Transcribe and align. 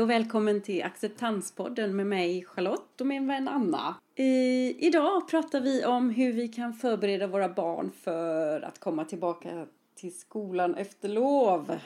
Hej 0.00 0.04
och 0.04 0.10
välkommen 0.10 0.60
till 0.60 0.82
Acceptanspodden 0.82 1.96
med 1.96 2.06
mig 2.06 2.44
Charlotte 2.44 3.00
och 3.00 3.06
min 3.06 3.26
vän 3.26 3.48
Anna. 3.48 3.94
I, 4.16 4.86
idag 4.86 5.28
pratar 5.28 5.60
vi 5.60 5.84
om 5.84 6.10
hur 6.10 6.32
vi 6.32 6.48
kan 6.48 6.74
förbereda 6.74 7.26
våra 7.26 7.48
barn 7.48 7.90
för 7.90 8.60
att 8.60 8.78
komma 8.78 9.04
tillbaka 9.04 9.66
till 9.94 10.18
skolan 10.18 10.74
efter 10.74 11.08
lov. 11.08 11.78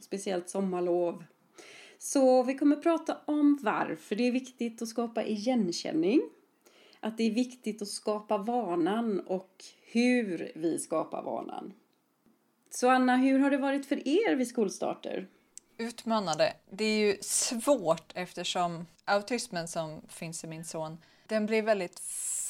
Speciellt 0.00 0.48
sommarlov. 0.48 1.24
Så 1.98 2.42
vi 2.42 2.54
kommer 2.54 2.76
prata 2.76 3.16
om 3.24 3.58
varför 3.62 4.16
det 4.16 4.28
är 4.28 4.32
viktigt 4.32 4.82
att 4.82 4.88
skapa 4.88 5.24
igenkänning. 5.24 6.22
Att 7.00 7.18
det 7.18 7.24
är 7.24 7.34
viktigt 7.34 7.82
att 7.82 7.88
skapa 7.88 8.38
vanan 8.38 9.20
och 9.20 9.64
hur 9.92 10.52
vi 10.54 10.78
skapar 10.78 11.22
vanan. 11.22 11.72
Så 12.70 12.88
Anna, 12.88 13.16
hur 13.16 13.38
har 13.38 13.50
det 13.50 13.58
varit 13.58 13.86
för 13.86 14.08
er 14.08 14.36
vid 14.36 14.48
skolstarter? 14.48 15.26
Utmanande. 15.82 16.52
Det 16.70 16.84
är 16.84 16.98
ju 16.98 17.18
svårt 17.22 18.12
eftersom 18.14 18.86
autismen 19.04 19.68
som 19.68 20.02
finns 20.08 20.44
i 20.44 20.46
min 20.46 20.64
son, 20.64 20.98
den 21.26 21.46
blir 21.46 21.62
väldigt 21.62 22.00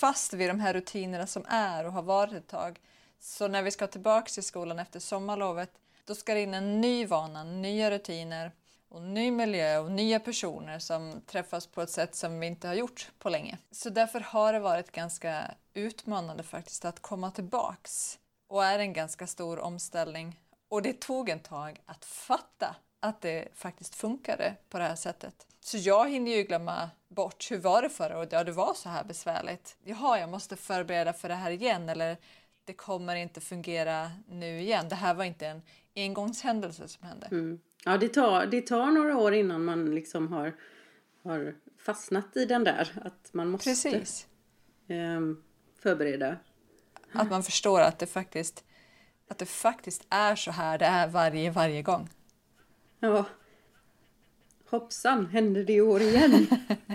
fast 0.00 0.32
vid 0.32 0.50
de 0.50 0.60
här 0.60 0.74
rutinerna 0.74 1.26
som 1.26 1.44
är 1.48 1.86
och 1.86 1.92
har 1.92 2.02
varit 2.02 2.32
ett 2.32 2.48
tag. 2.48 2.80
Så 3.20 3.48
när 3.48 3.62
vi 3.62 3.70
ska 3.70 3.86
tillbaka 3.86 4.26
till 4.26 4.42
skolan 4.42 4.78
efter 4.78 5.00
sommarlovet, 5.00 5.70
då 6.04 6.14
ska 6.14 6.34
det 6.34 6.40
in 6.40 6.54
en 6.54 6.80
ny 6.80 7.06
vana, 7.06 7.44
nya 7.44 7.90
rutiner 7.90 8.52
och 8.88 9.02
ny 9.02 9.30
miljö 9.30 9.78
och 9.78 9.92
nya 9.92 10.20
personer 10.20 10.78
som 10.78 11.20
träffas 11.26 11.66
på 11.66 11.82
ett 11.82 11.90
sätt 11.90 12.14
som 12.14 12.40
vi 12.40 12.46
inte 12.46 12.68
har 12.68 12.74
gjort 12.74 13.10
på 13.18 13.28
länge. 13.28 13.58
Så 13.70 13.90
därför 13.90 14.20
har 14.20 14.52
det 14.52 14.60
varit 14.60 14.92
ganska 14.92 15.54
utmanande 15.74 16.42
faktiskt 16.42 16.84
att 16.84 17.00
komma 17.00 17.30
tillbaks 17.30 18.18
och 18.48 18.64
är 18.64 18.78
en 18.78 18.92
ganska 18.92 19.26
stor 19.26 19.58
omställning. 19.58 20.40
Och 20.68 20.82
det 20.82 21.00
tog 21.00 21.28
en 21.28 21.40
tag 21.40 21.80
att 21.86 22.04
fatta 22.04 22.76
att 23.02 23.20
det 23.20 23.48
faktiskt 23.54 23.94
funkade 23.94 24.54
på 24.68 24.78
det 24.78 24.84
här 24.84 24.94
sättet. 24.94 25.46
Så 25.60 25.76
jag 25.78 26.10
hinner 26.10 26.36
ju 26.36 26.42
glömma 26.42 26.90
bort 27.08 27.50
hur 27.50 27.58
var 27.58 27.82
det 27.82 27.88
förra 27.88 28.18
året? 28.18 28.32
Ja, 28.32 28.44
det 28.44 28.52
var 28.52 28.74
så 28.74 28.88
här 28.88 29.04
besvärligt. 29.04 29.76
Jaha, 29.84 30.20
jag 30.20 30.28
måste 30.28 30.56
förbereda 30.56 31.12
för 31.12 31.28
det 31.28 31.34
här 31.34 31.50
igen 31.50 31.88
eller 31.88 32.16
det 32.64 32.72
kommer 32.72 33.16
inte 33.16 33.40
fungera 33.40 34.10
nu 34.28 34.60
igen. 34.60 34.88
Det 34.88 34.94
här 34.94 35.14
var 35.14 35.24
inte 35.24 35.46
en 35.46 35.62
engångshändelse 35.96 36.88
som 36.88 37.06
hände. 37.06 37.26
Mm. 37.30 37.60
Ja, 37.84 37.98
det 37.98 38.08
tar, 38.08 38.46
det 38.46 38.60
tar 38.60 38.86
några 38.86 39.16
år 39.16 39.34
innan 39.34 39.64
man 39.64 39.94
liksom 39.94 40.32
har, 40.32 40.52
har 41.22 41.54
fastnat 41.78 42.36
i 42.36 42.44
den 42.44 42.64
där. 42.64 42.92
Att 43.04 43.28
man 43.32 43.48
måste 43.48 43.70
Precis. 43.70 44.26
Eh, 44.88 45.20
förbereda. 45.82 46.36
Att 47.12 47.30
man 47.30 47.42
förstår 47.42 47.80
att 47.80 47.98
det 47.98 48.06
faktiskt 48.06 48.64
att 49.28 49.38
det 49.38 49.46
faktiskt 49.46 50.06
är 50.10 50.36
så 50.36 50.50
här 50.50 50.78
det 50.78 50.86
är 50.86 51.08
varje, 51.08 51.50
varje 51.50 51.82
gång. 51.82 52.08
Ja. 53.02 53.24
Hoppsan, 54.70 55.26
hände 55.26 55.64
det 55.64 55.72
i 55.72 55.80
år 55.80 56.00
igen? 56.00 56.46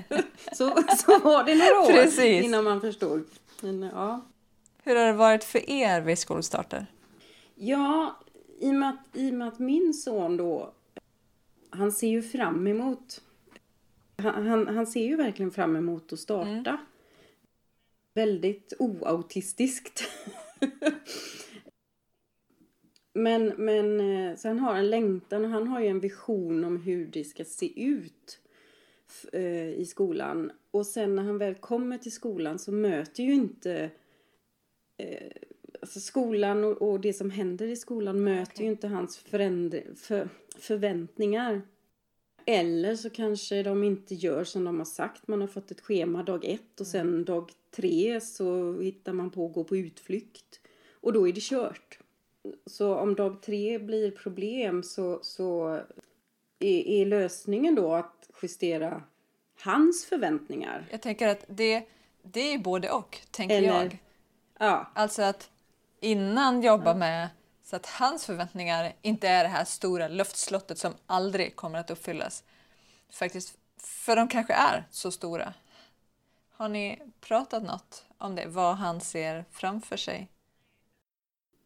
så, 0.54 0.84
så 0.98 1.20
var 1.20 1.44
det 1.44 1.56
några 1.56 1.80
år 1.82 2.04
Precis. 2.04 2.46
innan 2.46 2.64
man 2.64 2.82
förstod. 2.82 3.26
Men, 3.62 3.82
ja. 3.82 4.26
Hur 4.84 4.96
har 4.96 5.06
det 5.06 5.14
varit 5.14 5.44
för 5.44 5.70
er 5.70 6.02
vid 6.02 6.18
skolstarter? 6.18 6.86
Ja, 7.56 8.20
i 8.60 8.70
och, 8.70 8.76
med 8.76 8.90
att, 8.90 9.18
i 9.18 9.32
med 9.32 9.48
att 9.48 9.60
min 9.60 9.94
son 9.94 10.38
då, 10.38 10.74
han 11.70 11.92
ser 11.92 12.08
ju 12.08 12.22
fram 12.22 12.68
emot, 12.68 13.22
han, 14.18 14.48
han, 14.48 14.68
han 14.68 14.88
ser 14.88 15.06
ju 15.06 15.16
verkligen 15.16 15.52
fram 15.52 15.76
emot 15.76 16.14
att 16.14 16.20
starta. 16.20 16.50
Mm. 16.50 16.78
Väldigt 18.14 18.74
oautistiskt. 18.80 20.04
men, 23.18 23.54
men 23.58 24.00
eh, 24.00 24.38
han 24.44 24.60
har 24.60 24.76
en 24.76 24.90
längtan 24.90 25.46
och 25.46 25.52
han 25.52 25.68
har 25.68 25.82
ju 25.82 25.88
en 25.88 26.00
vision 26.00 26.64
om 26.64 26.78
hur 26.78 27.08
det 27.08 27.24
ska 27.24 27.44
se 27.44 27.84
ut 27.84 28.40
eh, 29.34 29.70
i 29.70 29.86
skolan. 29.86 30.52
Och 30.72 30.86
sen 30.86 31.16
när 31.16 31.24
han 31.24 31.38
väl 31.38 31.56
kommer 31.56 31.98
till 31.98 32.12
skolan 32.12 32.60
så 32.60 32.72
möter 32.72 33.24
ju 33.24 33.34
inte 33.34 33.90
eh, 34.98 35.32
alltså 35.82 36.00
skolan 36.00 36.64
och, 36.64 36.82
och, 36.82 37.00
det 37.00 37.14
som 37.14 37.30
händer 37.30 37.68
i 37.68 37.76
skolan 37.76 38.24
möter 38.24 38.54
okay. 38.54 38.66
ju 38.66 38.72
inte 38.72 38.88
hans 38.88 39.18
för, 39.18 40.30
förväntningar. 40.58 41.62
Eller 42.46 42.96
så 42.96 43.10
kanske 43.10 43.64
de 43.64 43.84
inte 43.84 44.16
gör 44.16 44.44
som 44.44 44.64
de 44.64 44.78
har 44.78 44.86
sagt. 44.86 45.28
Man 45.28 45.42
har 45.42 45.48
fått 45.48 45.72
ett 45.72 45.82
schema 45.82 46.24
dag 46.24 46.46
ett 46.46 46.80
och 46.80 46.88
sen 46.88 47.08
mm. 47.08 47.26
dag 47.26 47.52
tre 47.76 48.22
så 48.22 48.80
hittar 48.82 49.14
man 49.14 49.30
på 49.30 49.46
att 49.46 49.54
gå 49.54 49.64
på 49.64 49.78
utflykt. 49.78 50.60
Och 50.92 51.14
då 51.14 51.28
är 51.28 51.34
det 51.34 51.42
kört. 51.44 52.00
Så 52.66 52.96
om 52.96 53.16
dag 53.16 53.42
tre 53.42 53.80
blir 53.80 54.12
problem 54.12 54.84
så, 54.84 55.20
så 55.24 55.68
är, 56.60 56.88
är 56.88 57.06
lösningen 57.06 57.76
då 57.76 57.94
att 57.94 58.30
justera 58.42 59.04
hans 59.64 60.06
förväntningar. 60.06 60.88
Jag 60.92 61.02
tänker 61.02 61.28
att 61.28 61.46
det, 61.48 61.88
det 62.24 62.54
är 62.54 62.58
både 62.58 62.92
och, 62.92 63.18
tänker 63.32 63.58
Eller, 63.58 63.68
jag. 63.68 63.98
Ja. 64.60 64.92
Alltså 64.94 65.22
att 65.22 65.50
innan 66.00 66.62
jobba 66.62 66.94
med 66.94 67.30
så 67.64 67.76
att 67.76 67.86
hans 67.86 68.26
förväntningar 68.26 68.94
inte 69.02 69.28
är 69.28 69.44
det 69.44 69.50
här 69.50 69.66
stora 69.66 70.08
luftslottet 70.08 70.78
som 70.78 70.94
aldrig 71.06 71.56
kommer 71.56 71.80
att 71.80 71.92
uppfyllas. 71.92 72.44
Faktiskt, 73.10 73.58
för 73.78 74.16
de 74.16 74.28
kanske 74.28 74.54
är 74.54 74.88
så 74.92 75.12
stora. 75.12 75.54
Har 76.52 76.70
ni 76.70 77.02
pratat 77.22 77.64
något 77.64 78.06
om 78.18 78.36
det? 78.36 78.46
Vad 78.46 78.76
han 78.76 79.02
ser 79.02 79.46
framför 79.52 79.98
sig? 79.98 80.28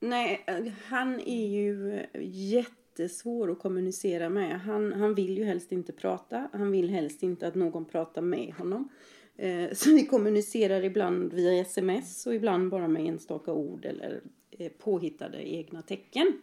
Nej, 0.03 0.45
han 0.85 1.19
är 1.19 1.47
ju 1.47 2.05
jättesvår 2.21 3.51
att 3.51 3.59
kommunicera 3.59 4.29
med. 4.29 4.61
Han, 4.61 4.93
han 4.93 5.15
vill 5.15 5.37
ju 5.37 5.43
helst 5.43 5.71
inte 5.71 5.93
prata. 5.93 6.49
Han 6.53 6.71
vill 6.71 6.89
helst 6.89 7.23
inte 7.23 7.47
att 7.47 7.55
någon 7.55 7.85
pratar 7.85 8.21
med 8.21 8.53
honom. 8.53 8.89
Eh, 9.35 9.73
så 9.73 9.89
vi 9.89 10.05
kommunicerar 10.05 10.83
ibland 10.83 11.33
via 11.33 11.61
sms 11.61 12.27
och 12.27 12.35
ibland 12.35 12.69
bara 12.69 12.87
med 12.87 13.05
enstaka 13.05 13.53
ord 13.53 13.85
eller 13.85 14.21
eh, 14.51 14.71
påhittade 14.71 15.53
egna 15.53 15.81
tecken. 15.81 16.41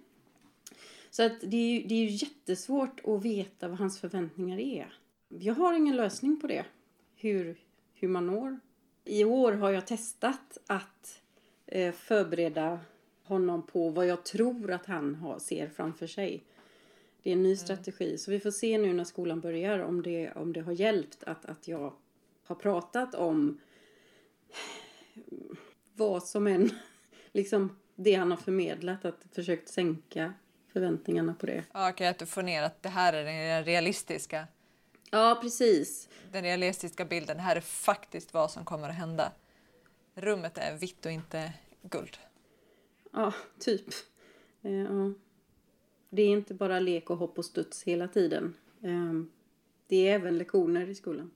Så 1.11 1.23
att 1.23 1.41
det 1.41 1.57
är, 1.57 1.81
ju, 1.81 1.89
det 1.89 1.95
är 1.95 2.05
ju 2.05 2.11
jättesvårt 2.11 3.01
att 3.05 3.25
veta 3.25 3.69
vad 3.69 3.79
hans 3.79 4.01
förväntningar 4.01 4.59
är. 4.59 4.93
Jag 5.29 5.55
har 5.55 5.75
ingen 5.75 5.97
lösning 5.97 6.41
på 6.41 6.47
det. 6.47 6.65
Hur, 7.17 7.57
hur 7.95 8.09
man 8.09 8.27
når. 8.27 8.61
I 9.05 9.25
år 9.25 9.53
har 9.53 9.71
jag 9.71 9.87
testat 9.87 10.59
att 10.67 11.23
eh, 11.67 11.93
förbereda 11.93 12.81
honom 13.29 13.67
på 13.67 13.89
vad 13.89 14.07
jag 14.07 14.25
tror 14.25 14.73
att 14.73 14.87
han 14.87 15.15
har, 15.15 15.39
ser 15.39 15.69
framför 15.69 16.07
sig. 16.07 16.45
Det 17.23 17.31
är 17.31 17.33
en 17.33 17.43
ny 17.43 17.49
mm. 17.49 17.57
strategi. 17.57 18.19
Så 18.19 18.31
vi 18.31 18.41
får 18.41 18.51
se 18.51 18.79
nu 18.79 18.93
när 18.93 19.05
skolan 19.05 19.41
börjar 19.41 19.79
om 19.79 20.03
det, 20.03 20.33
om 20.33 20.53
det 20.53 20.61
har 20.61 20.73
hjälpt 20.73 21.25
att, 21.25 21.45
att 21.45 21.69
jag 21.69 21.93
har 22.45 22.55
pratat 22.55 23.15
om 23.15 23.61
vad 25.95 26.23
som 26.23 26.47
än, 26.47 26.71
liksom 27.33 27.79
det 27.95 28.15
han 28.15 28.31
har 28.31 28.39
förmedlat, 28.39 29.05
att 29.05 29.25
försökt 29.33 29.69
sänka 29.69 30.35
förväntningarna 30.73 31.35
på 31.35 31.47
det. 31.47 31.65
Ja, 31.73 31.91
okej, 31.91 32.07
att 32.07 32.19
du 32.19 32.27
får 32.27 32.43
ner 32.43 32.63
att 32.63 32.83
det 32.83 32.89
här 32.89 33.13
är 33.13 33.25
den 33.25 33.65
realistiska. 33.65 34.47
Ja, 35.11 35.39
precis. 35.43 36.09
Den 36.33 36.43
realistiska 36.43 37.05
bilden, 37.05 37.37
det 37.37 37.43
här 37.43 37.57
är 37.57 37.61
faktiskt 37.61 38.35
vad 38.35 38.51
som 38.51 38.65
kommer 38.65 38.89
att 38.89 38.95
hända. 38.95 39.33
Rummet 40.15 40.59
är 40.59 40.77
vitt 40.77 41.07
och 41.07 41.13
inte 41.13 41.53
guld. 41.83 42.19
Ja, 43.13 43.35
typ. 43.59 43.85
Eh, 44.63 44.73
ja. 44.73 45.13
Det 46.11 46.23
är 46.23 46.29
inte 46.29 46.55
bara 46.55 46.81
lek 46.81 47.11
och 47.11 47.17
hopp 47.17 47.39
och 47.39 47.45
studs 47.45 47.83
hela 47.83 48.09
tiden. 48.09 48.55
Eh, 48.83 49.13
det 49.87 50.09
är 50.09 50.15
även 50.15 50.39
lektioner 50.39 50.89
i 50.89 50.95
skolan. 50.95 51.31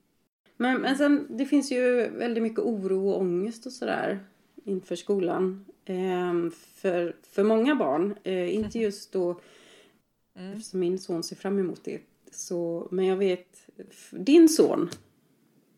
Men, 0.57 0.81
men 0.81 0.97
sen, 0.97 1.27
det 1.31 1.47
finns 1.47 1.73
ju 1.73 2.09
väldigt 2.09 2.43
mycket 2.43 2.59
oro 2.59 3.09
och 3.09 3.21
ångest 3.21 3.67
och 3.67 3.73
sådär 3.73 4.27
inför 4.65 4.97
skolan. 4.97 5.65
Eh, 5.85 6.51
för, 6.75 7.17
för 7.23 7.45
många 7.45 7.75
barn. 7.75 8.15
Eh, 8.23 8.55
inte 8.55 8.79
just 8.79 9.13
då, 9.13 9.41
mm. 10.35 10.53
eftersom 10.53 10.81
min 10.81 10.99
son 10.99 11.23
ser 11.23 11.37
fram 11.37 11.59
emot 11.59 11.85
det. 11.85 12.01
Så, 12.31 12.89
men 12.91 13.07
jag 13.07 13.17
vet, 13.17 13.69
din 14.11 14.49
son 14.49 14.91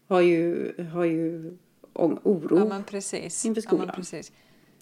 har 0.06 0.20
ju, 0.20 0.72
har 0.92 1.04
ju 1.04 1.56
oro 1.92 2.68
ja, 2.68 2.82
precis. 2.86 3.44
inför 3.44 3.60
skolan. 3.60 3.86
Ja, 3.86 3.92
precis. 3.92 4.32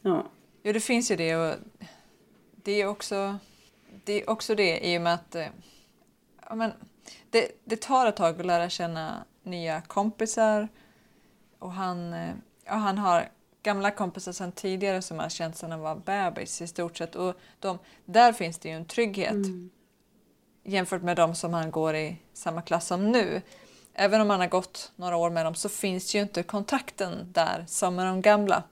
Ja. 0.03 0.31
Jo, 0.62 0.73
det 0.73 0.81
finns 0.81 1.11
ju 1.11 1.17
det 1.17 1.37
och 1.37 1.56
det 2.62 2.73
är 2.73 2.87
också 2.87 3.38
det, 4.05 4.23
är 4.23 4.31
också 4.31 4.55
det 4.55 4.87
i 4.87 4.99
och 4.99 5.03
med 5.03 5.14
att 5.14 5.35
eh, 5.35 5.47
ja, 6.49 6.55
men, 6.55 6.73
det, 7.31 7.50
det 7.64 7.81
tar 7.81 8.06
ett 8.06 8.17
tag 8.17 8.41
att 8.41 8.47
lära 8.47 8.70
känna 8.70 9.25
nya 9.43 9.81
kompisar 9.81 10.69
och 11.59 11.73
han, 11.73 12.12
eh, 12.12 12.35
ja, 12.64 12.73
han 12.73 12.99
har 12.99 13.29
gamla 13.62 13.91
kompisar 13.91 14.32
sedan 14.32 14.53
tidigare 14.53 15.03
som 15.03 15.19
han 15.19 15.31
känt 15.31 15.56
sedan 15.56 15.70
han 15.70 15.81
var 15.81 15.97
bebis 15.97 16.62
i 16.62 16.67
stort 16.67 16.97
sett 16.97 17.17
och 17.17 17.35
de, 17.58 17.79
där 18.05 18.32
finns 18.32 18.58
det 18.58 18.69
ju 18.69 18.75
en 18.75 18.85
trygghet 18.85 19.32
mm. 19.32 19.70
jämfört 20.62 21.03
med 21.03 21.17
de 21.17 21.35
som 21.35 21.55
han 21.55 21.70
går 21.70 21.94
i 21.97 22.17
samma 22.32 22.62
klass 22.62 22.87
som 22.87 23.12
nu. 23.12 23.43
Även 23.94 24.20
om 24.20 24.31
han 24.31 24.41
har 24.41 24.47
gått 24.47 24.93
några 24.97 25.17
år 25.17 25.31
med 25.31 25.47
dem 25.47 25.55
så 25.55 25.69
finns 25.69 26.15
ju 26.15 26.20
inte 26.20 26.43
kontakten 26.43 27.32
där 27.32 27.65
som 27.69 27.94
med 27.94 28.06
de 28.06 28.23
gamla. 28.23 28.62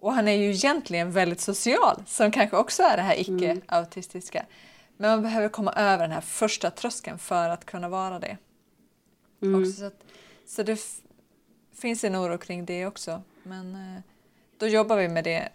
Och 0.00 0.12
han 0.12 0.28
är 0.28 0.32
ju 0.32 0.50
egentligen 0.50 1.12
väldigt 1.12 1.40
social, 1.40 2.02
som 2.06 2.30
kanske 2.30 2.56
också 2.56 2.82
är 2.82 2.96
det 2.96 3.02
här 3.02 3.20
icke-autistiska. 3.20 4.46
Men 4.96 5.10
man 5.10 5.22
behöver 5.22 5.48
komma 5.48 5.72
över 5.72 5.98
den 5.98 6.12
här 6.12 6.20
första 6.20 6.70
tröskeln 6.70 7.18
för 7.18 7.48
att 7.48 7.64
kunna 7.64 7.88
vara 7.88 8.18
det. 8.18 8.36
Mm. 9.42 9.60
Också, 9.60 9.72
så 9.72 9.84
att, 9.84 10.04
så 10.46 10.62
det 10.62 10.80
finns 11.74 12.04
en 12.04 12.16
oro 12.16 12.38
kring 12.38 12.64
det 12.64 12.86
också. 12.86 13.22
Men 13.42 13.74
eh, 13.74 14.00
då 14.58 14.66
jobbar 14.66 14.96
vi 14.96 15.08
med 15.08 15.24
det. 15.24 15.48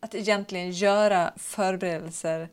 Att 0.00 0.14
egentligen 0.14 0.70
göra 0.70 1.32
förberedelser 1.36 2.48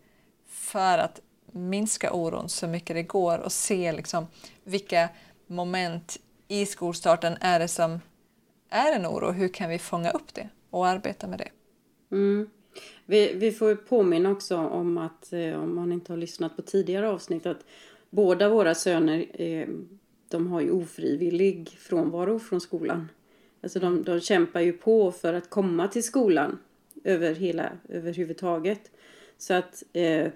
för 0.47 0.97
att 0.97 1.19
minska 1.51 2.13
oron 2.13 2.49
så 2.49 2.67
mycket 2.67 2.95
det 2.95 3.03
går 3.03 3.37
och 3.37 3.51
se 3.51 3.91
liksom 3.91 4.27
vilka 4.63 5.09
moment 5.47 6.17
i 6.47 6.65
skolstarten 6.65 7.37
är 7.41 7.59
det 7.59 7.67
som 7.67 8.01
är 8.69 8.95
en 8.95 9.05
oro. 9.05 9.31
Hur 9.31 9.47
kan 9.47 9.69
vi 9.69 9.79
fånga 9.79 10.11
upp 10.11 10.33
det 10.33 10.49
och 10.75 10.87
arbeta 10.87 11.27
med 11.27 11.39
det? 11.39 11.49
Mm. 12.15 12.49
Vi, 13.05 13.33
vi 13.33 13.51
får 13.51 13.69
ju 13.69 13.75
påminna 13.75 14.31
också 14.31 14.57
om 14.57 14.97
att, 14.97 15.33
eh, 15.33 15.63
om 15.63 15.75
man 15.75 15.91
inte 15.91 16.11
har 16.11 16.17
lyssnat 16.17 16.55
på 16.55 16.61
tidigare 16.61 17.09
avsnitt, 17.09 17.45
att 17.45 17.65
båda 18.09 18.49
våra 18.49 18.75
söner 18.75 19.25
eh, 19.33 19.67
de 20.29 20.47
har 20.47 20.61
ju 20.61 20.71
ofrivillig 20.71 21.69
frånvaro 21.69 22.39
från 22.39 22.61
skolan. 22.61 23.09
Alltså 23.61 23.79
de, 23.79 24.03
de 24.03 24.19
kämpar 24.19 24.61
ju 24.61 24.73
på 24.73 25.11
för 25.11 25.33
att 25.33 25.49
komma 25.49 25.87
till 25.87 26.03
skolan 26.03 26.57
över 27.03 27.35
hela, 27.35 27.71
överhuvudtaget. 27.89 28.91
Så 29.37 29.53
att 29.53 29.83
eh, 29.93 30.27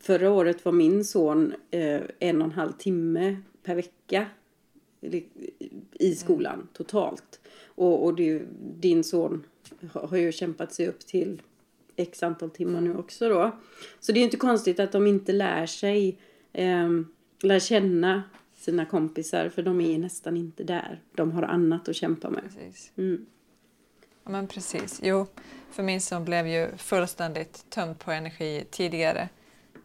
förra 0.00 0.30
året 0.30 0.64
var 0.64 0.72
min 0.72 1.04
son 1.04 1.54
eh, 1.70 2.00
en 2.18 2.38
och 2.42 2.44
en 2.48 2.52
halv 2.52 2.72
timme 2.72 3.36
per 3.62 3.74
vecka 3.74 4.26
i- 5.00 5.24
i 5.92 6.14
skolan 6.14 6.68
totalt. 6.72 7.39
Och, 7.80 8.04
och 8.04 8.14
det, 8.14 8.42
din 8.80 9.04
son 9.04 9.44
har 9.92 10.16
ju 10.16 10.32
kämpat 10.32 10.72
sig 10.72 10.88
upp 10.88 11.06
till 11.06 11.42
x 11.96 12.22
antal 12.22 12.50
timmar 12.50 12.80
nu 12.80 12.96
också 12.96 13.28
då. 13.28 13.50
Så 14.00 14.12
det 14.12 14.20
är 14.20 14.24
inte 14.24 14.36
konstigt 14.36 14.80
att 14.80 14.92
de 14.92 15.06
inte 15.06 15.32
lär 15.32 15.66
sig 15.66 16.18
eh, 16.52 16.88
lär 17.42 17.58
känna 17.58 18.22
sina 18.56 18.84
kompisar 18.84 19.48
för 19.48 19.62
de 19.62 19.80
är 19.80 19.98
nästan 19.98 20.36
inte 20.36 20.64
där. 20.64 21.00
De 21.14 21.32
har 21.32 21.42
annat 21.42 21.88
att 21.88 21.96
kämpa 21.96 22.30
med. 22.30 22.42
Precis. 22.42 22.92
Mm. 22.96 23.26
Ja, 24.24 24.30
men 24.30 24.46
precis. 24.46 25.00
Jo, 25.02 25.26
för 25.70 25.82
min 25.82 26.00
son 26.00 26.24
blev 26.24 26.46
ju 26.46 26.76
fullständigt 26.76 27.70
tömd 27.70 27.98
på 27.98 28.10
energi 28.10 28.64
tidigare 28.70 29.28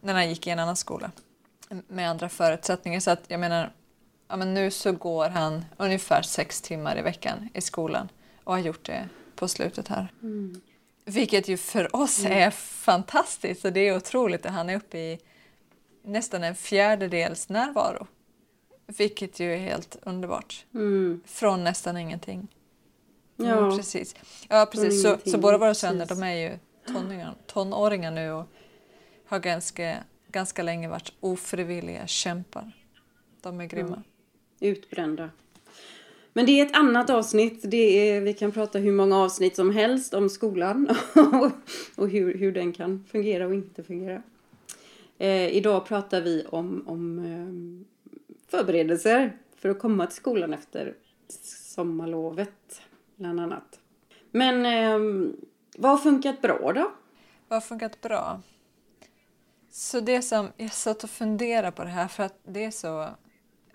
när 0.00 0.14
han 0.14 0.28
gick 0.28 0.46
i 0.46 0.50
en 0.50 0.58
annan 0.58 0.76
skola 0.76 1.10
med 1.88 2.10
andra 2.10 2.28
förutsättningar. 2.28 3.00
Så 3.00 3.10
att 3.10 3.24
jag 3.28 3.40
menar, 3.40 3.72
ja, 4.28 4.36
men 4.36 4.54
nu 4.54 4.70
så 4.70 4.92
går 4.92 5.28
han 5.28 5.64
ungefär 5.76 6.22
sex 6.22 6.60
timmar 6.60 6.98
i 6.98 7.02
veckan 7.02 7.48
i 7.54 7.60
skolan 7.60 8.08
och 8.44 8.52
har 8.52 8.60
gjort 8.60 8.86
det 8.86 9.08
på 9.36 9.48
slutet 9.48 9.88
här. 9.88 10.12
Mm. 10.22 10.60
Vilket 11.04 11.48
ju 11.48 11.56
för 11.56 11.96
oss 11.96 12.24
är 12.24 12.50
fantastiskt 12.50 13.64
och 13.64 13.72
det 13.72 13.80
är 13.80 13.96
otroligt 13.96 14.46
att 14.46 14.52
han 14.52 14.70
är 14.70 14.76
uppe 14.76 14.98
i 14.98 15.18
nästan 16.04 16.44
en 16.44 16.54
fjärdedels 16.54 17.48
närvaro. 17.48 18.06
Vilket 18.86 19.40
ju 19.40 19.54
är 19.54 19.58
helt 19.58 19.96
underbart. 20.02 20.66
Mm. 20.74 21.20
Från 21.26 21.64
nästan 21.64 21.96
ingenting. 21.96 22.48
Mm, 23.38 23.50
Ja. 23.50 23.76
precis. 23.76 24.14
Ja, 24.48 24.66
precis. 24.72 25.02
Så, 25.02 25.16
så 25.30 25.38
båda 25.38 25.58
våra 25.58 25.74
söner 25.74 26.06
de 26.06 26.22
är 26.22 26.34
ju 26.34 26.58
tonåringar, 26.86 27.34
tonåringar 27.46 28.10
nu 28.10 28.32
och 28.32 28.46
har 29.26 29.38
ganska, 29.38 29.96
ganska 30.28 30.62
länge 30.62 30.88
varit 30.88 31.12
ofrivilliga 31.20 32.06
kämpar. 32.06 32.72
De 33.40 33.60
är 33.60 33.64
grymma. 33.64 34.02
Utbrända. 34.60 35.30
Men 36.32 36.46
det 36.46 36.60
är 36.60 36.66
ett 36.66 36.76
annat 36.76 37.10
avsnitt. 37.10 37.60
Det 37.70 38.10
är, 38.10 38.20
vi 38.20 38.34
kan 38.34 38.52
prata 38.52 38.78
hur 38.78 38.92
många 38.92 39.18
avsnitt 39.18 39.56
som 39.56 39.70
helst 39.70 40.14
om 40.14 40.28
skolan 40.28 40.88
och 41.96 42.08
hur, 42.08 42.38
hur 42.38 42.52
den 42.52 42.72
kan 42.72 43.04
fungera 43.10 43.46
och 43.46 43.54
inte 43.54 43.82
fungera. 43.82 44.22
Eh, 45.18 45.48
idag 45.48 45.86
pratar 45.86 46.20
vi 46.20 46.44
om, 46.48 46.84
om 46.86 47.18
eh, 47.18 47.86
förberedelser 48.50 49.36
för 49.56 49.68
att 49.68 49.78
komma 49.78 50.06
till 50.06 50.16
skolan 50.16 50.54
efter 50.54 50.94
sommarlovet, 51.74 52.82
bland 53.16 53.40
annat. 53.40 53.80
Men 54.30 54.66
eh, 54.66 55.30
vad 55.76 55.90
har 55.90 55.98
funkat 55.98 56.42
bra 56.42 56.72
då? 56.72 56.92
Vad 57.48 57.56
har 57.56 57.60
funkat 57.60 58.00
bra? 58.00 58.40
Så 59.70 60.00
det 60.00 60.22
som, 60.22 60.48
jag 60.56 60.72
satt 60.72 61.04
och 61.04 61.10
funderade 61.10 61.72
på 61.72 61.84
det 61.84 61.90
här 61.90 62.08
för 62.08 62.22
att 62.22 62.38
det 62.44 62.64
är 62.64 62.70
så 62.70 63.08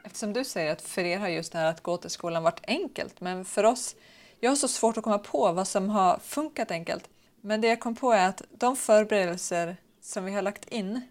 Eftersom 0.03 0.33
du 0.33 0.43
säger 0.43 0.71
att 0.71 0.81
för 0.81 1.03
er 1.03 1.19
har 1.19 1.27
just 1.27 1.51
det 1.51 1.57
här 1.57 1.65
att 1.65 1.83
gå 1.83 1.97
till 1.97 2.09
skolan 2.09 2.43
varit 2.43 2.61
enkelt, 2.67 3.21
men 3.21 3.45
för 3.45 3.63
oss, 3.63 3.95
jag 4.39 4.51
har 4.51 4.55
så 4.55 4.67
svårt 4.67 4.97
att 4.97 5.03
komma 5.03 5.19
på 5.19 5.51
vad 5.53 5.67
som 5.67 5.89
har 5.89 6.17
funkat 6.17 6.71
enkelt. 6.71 7.09
Men 7.41 7.61
det 7.61 7.67
jag 7.67 7.79
kom 7.79 7.95
på 7.95 8.11
är 8.11 8.27
att 8.27 8.41
de 8.51 8.75
förberedelser 8.75 9.77
som 10.01 10.25
vi 10.25 10.31
har 10.31 10.41
lagt 10.41 10.65
in, 10.65 11.01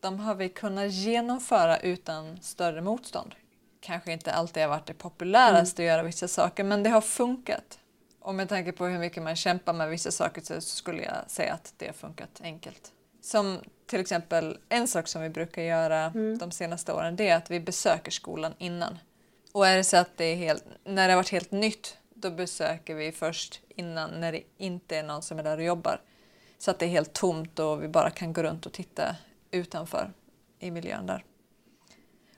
de 0.00 0.20
har 0.20 0.34
vi 0.34 0.48
kunnat 0.48 0.92
genomföra 0.92 1.78
utan 1.78 2.42
större 2.42 2.80
motstånd. 2.80 3.34
Kanske 3.80 4.12
inte 4.12 4.32
alltid 4.32 4.62
har 4.62 4.70
varit 4.70 4.86
det 4.86 4.94
populäraste 4.94 5.82
att 5.82 5.86
göra 5.86 6.02
vissa 6.02 6.28
saker, 6.28 6.64
men 6.64 6.82
det 6.82 6.90
har 6.90 7.00
funkat. 7.00 7.78
Och 8.20 8.34
med 8.34 8.48
tanke 8.48 8.72
på 8.72 8.86
hur 8.86 8.98
mycket 8.98 9.22
man 9.22 9.36
kämpar 9.36 9.72
med 9.72 9.88
vissa 9.90 10.10
saker 10.10 10.42
så 10.42 10.60
skulle 10.60 11.02
jag 11.02 11.30
säga 11.30 11.52
att 11.52 11.74
det 11.76 11.86
har 11.86 11.92
funkat 11.92 12.40
enkelt. 12.42 12.92
Som 13.20 13.58
till 13.86 14.00
exempel 14.00 14.58
en 14.68 14.88
sak 14.88 15.08
som 15.08 15.22
vi 15.22 15.30
brukar 15.30 15.62
göra 15.62 16.10
de 16.38 16.50
senaste 16.50 16.92
åren 16.92 17.16
det 17.16 17.28
är 17.28 17.36
att 17.36 17.50
vi 17.50 17.60
besöker 17.60 18.10
skolan 18.10 18.54
innan. 18.58 18.98
Och 19.52 19.66
är 19.66 19.76
det 19.76 19.84
så 19.84 19.96
att 19.96 20.16
det 20.16 20.24
är 20.24 20.36
helt, 20.36 20.64
när 20.84 21.08
det 21.08 21.12
har 21.12 21.18
varit 21.18 21.32
helt 21.32 21.50
nytt 21.50 21.96
då 22.14 22.30
besöker 22.30 22.94
vi 22.94 23.12
först 23.12 23.60
innan 23.68 24.10
när 24.10 24.32
det 24.32 24.42
inte 24.58 24.96
är 24.96 25.02
någon 25.02 25.22
som 25.22 25.38
är 25.38 25.42
där 25.42 25.56
och 25.56 25.64
jobbar. 25.64 26.00
Så 26.58 26.70
att 26.70 26.78
det 26.78 26.86
är 26.86 26.90
helt 26.90 27.12
tomt 27.12 27.58
och 27.58 27.82
vi 27.82 27.88
bara 27.88 28.10
kan 28.10 28.32
gå 28.32 28.42
runt 28.42 28.66
och 28.66 28.72
titta 28.72 29.16
utanför 29.50 30.12
i 30.58 30.70
miljön 30.70 31.06
där. 31.06 31.24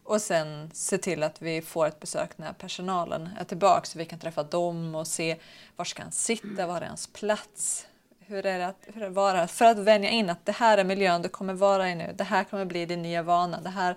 Och 0.04 0.22
sen 0.22 0.70
se 0.74 0.98
till 0.98 1.22
att 1.22 1.42
vi 1.42 1.62
får 1.62 1.86
ett 1.86 2.00
besök 2.00 2.38
när 2.38 2.52
personalen 2.52 3.30
är 3.38 3.44
tillbaka 3.44 3.84
så 3.84 3.98
vi 3.98 4.04
kan 4.04 4.18
träffa 4.18 4.42
dem 4.42 4.94
och 4.94 5.06
se 5.06 5.36
var 5.76 5.84
ska 5.84 6.02
han 6.02 6.12
sitta, 6.12 6.66
var 6.66 6.80
är 6.80 6.86
hans 6.86 7.06
plats, 7.06 7.86
hur 8.26 8.46
är 8.46 8.58
det 8.58 8.66
att, 8.66 8.88
hur 8.94 9.00
det 9.00 9.08
vara? 9.08 9.48
För 9.48 9.64
att 9.64 9.78
vänja 9.78 10.10
in 10.10 10.30
att 10.30 10.46
det 10.46 10.52
här 10.52 10.78
är 10.78 10.84
miljön 10.84 11.22
du 11.22 11.28
kommer 11.28 11.54
vara 11.54 11.90
i 11.90 11.94
nu, 11.94 12.14
det 12.16 12.24
här 12.24 12.44
kommer 12.44 12.64
bli 12.64 12.86
din 12.86 13.02
nya 13.02 13.22
vana, 13.22 13.60
det 13.60 13.68
här, 13.68 13.96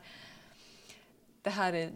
det 1.41 1.49
här, 1.49 1.73
är, 1.73 1.91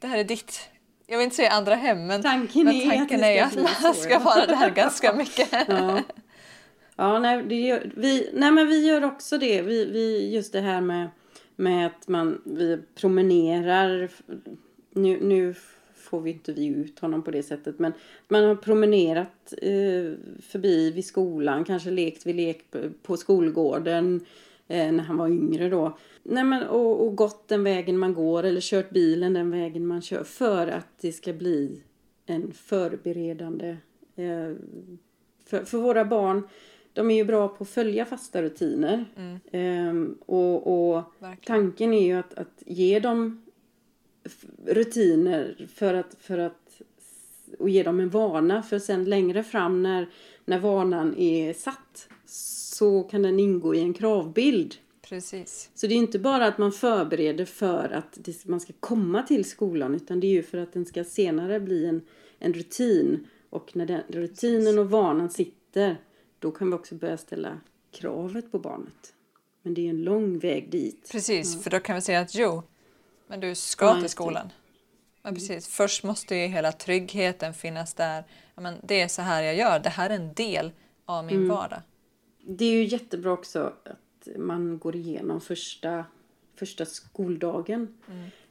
det 0.00 0.06
här 0.06 0.18
är 0.18 0.24
ditt, 0.24 0.70
jag 1.06 1.18
vill 1.18 1.24
inte 1.24 1.36
säga 1.36 1.50
andra 1.50 1.74
hem, 1.74 2.06
men 2.06 2.22
Tanken 2.22 2.64
men 2.64 2.74
är 2.74 2.86
att 2.86 2.96
tanken 2.96 3.24
är 3.24 3.42
att 3.42 3.82
man 3.82 3.94
ska 3.94 4.18
vara 4.18 4.46
där 4.46 4.70
ganska 4.70 5.12
mycket. 5.12 5.48
Ja. 5.68 6.00
Ja, 6.96 7.18
nej, 7.18 7.42
det 7.42 7.54
gör, 7.54 7.92
vi, 7.96 8.30
nej, 8.32 8.50
men 8.50 8.68
vi 8.68 8.86
gör 8.86 9.04
också 9.04 9.38
det. 9.38 9.62
Vi, 9.62 9.84
vi, 9.84 10.34
just 10.34 10.52
det 10.52 10.60
här 10.60 10.80
med, 10.80 11.08
med 11.56 11.86
att 11.86 12.08
man, 12.08 12.42
vi 12.44 12.82
promenerar. 12.94 14.08
Nu, 14.90 15.20
nu 15.20 15.54
får 16.04 16.20
vi 16.20 16.30
inte 16.30 16.52
vi 16.52 16.66
ut 16.66 16.98
honom 16.98 17.22
på 17.22 17.30
det 17.30 17.42
sättet. 17.42 17.78
Men 17.78 17.92
man 18.28 18.44
har 18.44 18.54
promenerat 18.54 19.54
eh, 19.62 20.12
förbi 20.40 20.90
vid 20.90 21.04
skolan. 21.04 21.64
Kanske 21.64 21.90
lekt 21.90 22.26
vid 22.26 22.36
lek 22.36 22.74
på, 23.02 23.16
skolgården. 23.16 24.20
Eh, 24.68 24.92
när 24.92 25.04
han 25.04 25.16
var 25.16 25.28
yngre 25.28 25.68
då. 25.68 25.98
Nej, 26.22 26.44
men, 26.44 26.62
och, 26.62 27.06
och 27.06 27.16
gått 27.16 27.48
den 27.48 27.64
vägen 27.64 27.98
man 27.98 28.14
går. 28.14 28.42
Eller 28.42 28.60
kört 28.60 28.90
bilen 28.90 29.34
den 29.34 29.50
vägen 29.50 29.86
man 29.86 30.02
kör. 30.02 30.24
För 30.24 30.66
att 30.66 30.88
det 31.00 31.12
ska 31.12 31.32
bli 31.32 31.82
en 32.26 32.52
förberedande 32.52 33.76
eh, 34.16 34.52
för, 35.46 35.64
för 35.64 35.78
våra 35.78 36.04
barn, 36.04 36.48
de 36.92 37.10
är 37.10 37.14
ju 37.14 37.24
bra 37.24 37.48
på 37.48 37.64
att 37.64 37.70
följa 37.70 38.04
fasta 38.04 38.42
rutiner. 38.42 39.04
Ehm, 39.52 40.18
och, 40.26 40.92
och 40.94 41.02
tanken 41.46 41.92
är 41.92 42.06
ju 42.06 42.12
att, 42.12 42.34
att 42.34 42.62
ge 42.66 43.00
dem 43.00 43.43
rutiner 44.66 45.68
för 45.74 45.94
att, 45.94 46.16
för 46.20 46.38
att 46.38 46.80
och 47.58 47.68
ge 47.68 47.82
dem 47.82 48.00
en 48.00 48.10
vana. 48.10 48.62
För 48.62 48.78
sen 48.78 49.04
längre 49.04 49.42
fram 49.42 49.82
när, 49.82 50.08
när 50.44 50.58
vanan 50.58 51.18
är 51.18 51.52
satt 51.52 52.08
så 52.26 53.02
kan 53.02 53.22
den 53.22 53.40
ingå 53.40 53.74
i 53.74 53.80
en 53.80 53.94
kravbild. 53.94 54.74
Precis. 55.02 55.70
Så 55.74 55.86
det 55.86 55.94
är 55.94 55.96
inte 55.96 56.18
bara 56.18 56.46
att 56.46 56.58
man 56.58 56.72
förbereder 56.72 57.44
för 57.44 57.88
att 57.90 58.18
man 58.44 58.60
ska 58.60 58.72
komma 58.80 59.22
till 59.22 59.44
skolan 59.44 59.94
utan 59.94 60.20
det 60.20 60.26
är 60.26 60.32
ju 60.32 60.42
för 60.42 60.58
att 60.58 60.72
den 60.72 60.86
ska 60.86 61.04
senare 61.04 61.60
bli 61.60 61.86
en, 61.86 62.00
en 62.38 62.54
rutin. 62.54 63.26
Och 63.50 63.76
när 63.76 63.86
den 63.86 64.02
rutinen 64.08 64.78
och 64.78 64.90
vanan 64.90 65.30
sitter 65.30 65.96
då 66.38 66.50
kan 66.50 66.70
vi 66.70 66.76
också 66.76 66.94
börja 66.94 67.16
ställa 67.16 67.60
kravet 67.90 68.52
på 68.52 68.58
barnet. 68.58 69.14
Men 69.62 69.74
det 69.74 69.86
är 69.86 69.90
en 69.90 70.02
lång 70.02 70.38
väg 70.38 70.70
dit. 70.70 71.08
Precis, 71.12 71.62
för 71.62 71.70
då 71.70 71.80
kan 71.80 71.94
vi 71.94 72.02
säga 72.02 72.20
att 72.20 72.34
jo, 72.34 72.62
men 73.26 73.40
du 73.40 73.54
ska 73.54 73.86
Ja, 73.86 74.00
till 74.00 74.08
skolan. 74.10 74.52
Men 75.22 75.34
precis, 75.34 75.68
först 75.68 76.04
måste 76.04 76.34
ju 76.36 76.46
hela 76.46 76.72
tryggheten 76.72 77.54
finnas 77.54 77.94
där. 77.94 78.24
Ja, 78.54 78.62
men 78.62 78.74
det 78.82 79.00
är 79.00 79.08
så 79.08 79.22
här 79.22 79.42
jag 79.42 79.56
gör, 79.56 79.78
det 79.78 79.88
här 79.88 80.10
är 80.10 80.14
en 80.14 80.34
del 80.34 80.70
av 81.04 81.24
min 81.24 81.48
vardag. 81.48 81.80
Det 82.46 82.64
är 82.64 82.72
ju 82.72 82.84
jättebra 82.84 83.32
också 83.32 83.72
att 83.84 84.28
man 84.36 84.78
går 84.78 84.96
igenom 84.96 85.40
första, 85.40 86.04
första 86.56 86.84
skoldagen. 86.84 87.94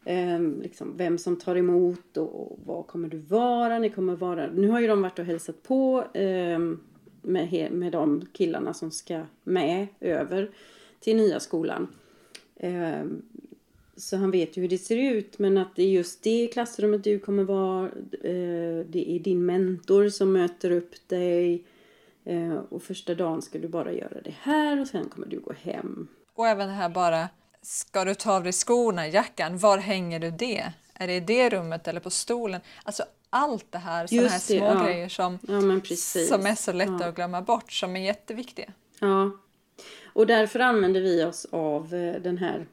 Ehm, 0.06 0.62
liksom 0.62 0.98
vem 0.98 1.18
som 1.18 1.40
tar 1.40 1.56
emot 1.56 2.18
och, 2.18 2.52
och 2.52 2.60
vad 2.66 2.88
kommer 2.88 3.08
du 3.08 3.18
vara? 3.18 3.80
Ni 3.80 3.90
kommer 3.90 4.16
vara. 4.16 4.48
Nu 4.48 4.68
har 4.70 4.80
ju 4.80 4.88
de 4.88 5.02
varit 5.02 5.20
och 5.20 5.26
hälsat 5.26 5.64
på 5.64 6.04
ehm, 6.14 6.80
med, 7.22 7.48
he- 7.48 7.72
med 7.72 7.92
de 7.92 8.26
killarna 8.34 8.74
som 8.74 8.92
ska 8.92 9.24
med 9.44 9.88
över 10.00 10.52
till 11.00 11.16
nya 11.18 11.40
skolan. 11.40 11.88
Eh, 12.56 13.04
så 13.98 14.18
han 14.18 14.32
vet 14.32 14.58
ju 14.58 14.62
hur 14.62 14.70
det 14.70 14.78
ser 14.78 14.98
ut 14.98 15.40
men 15.40 15.58
att 15.58 15.76
det 15.76 15.84
är 15.84 15.90
just 15.90 16.24
det 16.24 16.48
klassrummet 16.54 17.04
du 17.04 17.20
kommer 17.20 17.44
vara. 17.44 17.86
Eh, 18.24 18.86
det 18.86 19.12
är 19.12 19.20
din 19.20 19.46
mentor 19.46 20.10
som 20.10 20.34
möter 20.34 20.72
upp 20.72 21.08
dig. 21.08 21.64
Eh, 22.26 22.56
och 22.70 22.84
första 22.84 23.16
dagen 23.16 23.42
ska 23.42 23.60
du 23.60 23.68
bara 23.68 23.92
göra 23.92 24.22
det 24.22 24.36
här 24.42 24.82
och 24.82 24.88
sen 24.88 25.10
kommer 25.10 25.28
du 25.28 25.40
gå 25.40 25.54
hem. 25.54 26.08
Och 26.36 26.48
även 26.48 26.68
det 26.68 26.74
här 26.74 26.90
bara, 26.90 27.30
ska 27.62 28.06
du 28.06 28.16
ta 28.16 28.36
av 28.36 28.44
dig 28.44 28.52
skorna, 28.52 29.08
jackan, 29.08 29.58
var 29.58 29.78
hänger 29.78 30.20
du 30.20 30.32
det? 30.32 30.74
Är 30.94 31.08
det 31.08 31.16
i 31.16 31.20
det 31.20 31.50
rummet 31.50 31.88
eller 31.88 32.00
på 32.00 32.10
stolen? 32.10 32.62
Alltså 32.84 33.04
allt 33.30 33.72
det 33.72 33.78
här, 33.78 34.08
sådana 34.08 34.30
här 34.30 34.40
små 34.40 34.66
ja. 34.66 34.84
grejer 34.86 35.10
som, 35.10 35.40
ja, 35.42 35.62
som 36.30 36.46
är 36.46 36.56
så 36.56 36.72
lätta 36.72 36.98
ja. 37.00 37.06
att 37.06 37.16
glömma 37.16 37.42
bort, 37.42 37.72
som 37.72 37.96
är 37.96 38.00
jätteviktiga. 38.00 38.72
Ja. 39.00 39.32
Och 40.06 40.28
därför 40.28 40.60
använder 40.60 41.02
vi 41.02 41.24
oss 41.24 41.46
av 41.52 41.94
eh, 41.94 42.22
den 42.22 42.38
här, 42.38 42.66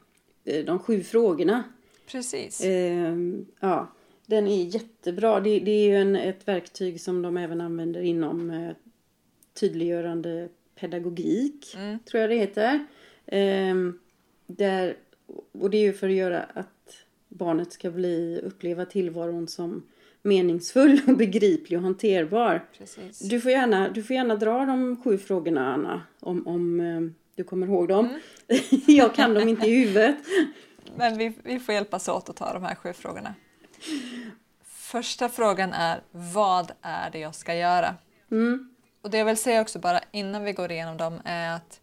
de 0.44 0.78
sju 0.78 1.02
frågorna. 1.02 1.62
Precis. 2.10 2.60
Eh, 2.60 3.14
ja, 3.60 3.88
den 4.26 4.46
är 4.46 4.64
jättebra. 4.64 5.40
Det, 5.40 5.58
det 5.60 5.70
är 5.70 5.88
ju 5.88 5.96
en, 5.96 6.16
ett 6.16 6.48
verktyg 6.48 7.00
som 7.00 7.22
de 7.22 7.36
även 7.36 7.60
använder 7.60 8.00
inom 8.00 8.50
eh, 8.50 8.70
tydliggörande 9.60 10.48
pedagogik, 10.74 11.74
Mm. 11.76 11.98
tror 11.98 12.20
jag 12.20 12.30
det 12.30 12.36
heter. 12.36 12.86
Eh, 13.26 13.74
där, 14.46 14.96
och 15.52 15.70
det 15.70 15.76
är 15.78 15.82
ju 15.82 15.92
för 15.92 16.08
att 16.08 16.14
göra 16.14 16.42
att 16.42 16.96
barnet 17.28 17.72
ska 17.72 17.90
bli, 17.90 18.40
uppleva 18.44 18.84
tillvaron 18.84 19.48
som 19.48 19.82
meningsfull 20.22 21.00
och 21.06 21.16
begriplig 21.18 21.78
och 21.78 21.82
hanterbar. 21.82 22.64
Precis. 22.78 23.18
Du 23.18 23.40
får 23.40 23.50
gärna, 23.50 23.88
du 23.88 24.02
får 24.02 24.16
gärna 24.16 24.36
dra 24.36 24.66
de 24.66 24.96
sju 25.04 25.18
frågorna, 25.18 25.74
Anna, 25.74 26.02
om, 26.20 26.46
om 26.46 26.80
eh, 26.80 27.00
du 27.34 27.44
kommer 27.44 27.66
ihåg 27.66 27.88
dem. 27.88 28.06
Mm. 28.06 28.20
jag 28.86 29.14
kan 29.14 29.34
dem 29.34 29.48
inte 29.48 29.66
i 29.66 29.74
huvudet. 29.74 30.16
Men 30.96 31.18
vi, 31.18 31.32
vi 31.44 31.60
får 31.60 31.74
hjälpas 31.74 32.08
åt 32.08 32.28
att 32.28 32.36
ta 32.36 32.52
de 32.52 32.64
här 32.64 32.74
sju 32.74 32.92
frågorna. 32.92 33.34
Första 34.64 35.28
frågan 35.28 35.72
är, 35.72 36.00
vad 36.10 36.72
är 36.82 37.10
det 37.10 37.18
jag 37.18 37.34
ska 37.34 37.54
göra? 37.54 37.94
Mm. 38.30 38.74
Och 39.02 39.10
det 39.10 39.18
jag 39.18 39.24
vill 39.24 39.36
säga 39.36 39.60
också 39.60 39.78
bara 39.78 40.00
innan 40.10 40.44
vi 40.44 40.52
går 40.52 40.72
igenom 40.72 40.96
dem 40.96 41.20
är 41.24 41.56
att, 41.56 41.80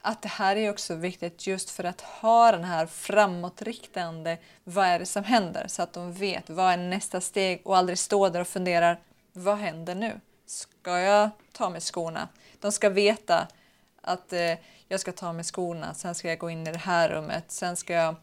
att 0.00 0.22
det 0.22 0.28
här 0.28 0.56
är 0.56 0.70
också 0.70 0.94
viktigt 0.94 1.46
just 1.46 1.70
för 1.70 1.84
att 1.84 2.00
ha 2.00 2.52
den 2.52 2.64
här 2.64 2.86
framåtriktande, 2.86 4.38
vad 4.64 4.86
är 4.86 4.98
det 4.98 5.06
som 5.06 5.24
händer? 5.24 5.64
Så 5.68 5.82
att 5.82 5.92
de 5.92 6.12
vet 6.12 6.50
vad 6.50 6.72
är 6.72 6.76
nästa 6.76 7.20
steg 7.20 7.60
och 7.64 7.76
aldrig 7.76 7.98
stå 7.98 8.28
där 8.28 8.40
och 8.40 8.48
funderar, 8.48 9.00
vad 9.32 9.56
händer 9.56 9.94
nu? 9.94 10.20
Ska 10.46 10.98
jag 10.98 11.30
ta 11.52 11.70
med 11.70 11.82
skorna? 11.82 12.28
De 12.60 12.72
ska 12.72 12.88
veta 12.88 13.48
att 14.04 14.32
eh, 14.32 14.54
jag 14.88 15.00
ska 15.00 15.12
ta 15.12 15.32
med 15.32 15.46
skorna, 15.46 15.94
sen 15.94 16.14
ska 16.14 16.28
jag 16.28 16.38
gå 16.38 16.50
in 16.50 16.66
i 16.66 16.72
det 16.72 16.78
här 16.78 17.08
rummet, 17.08 17.44
sen 17.48 17.76
ska 17.76 17.92
jag... 17.92 18.14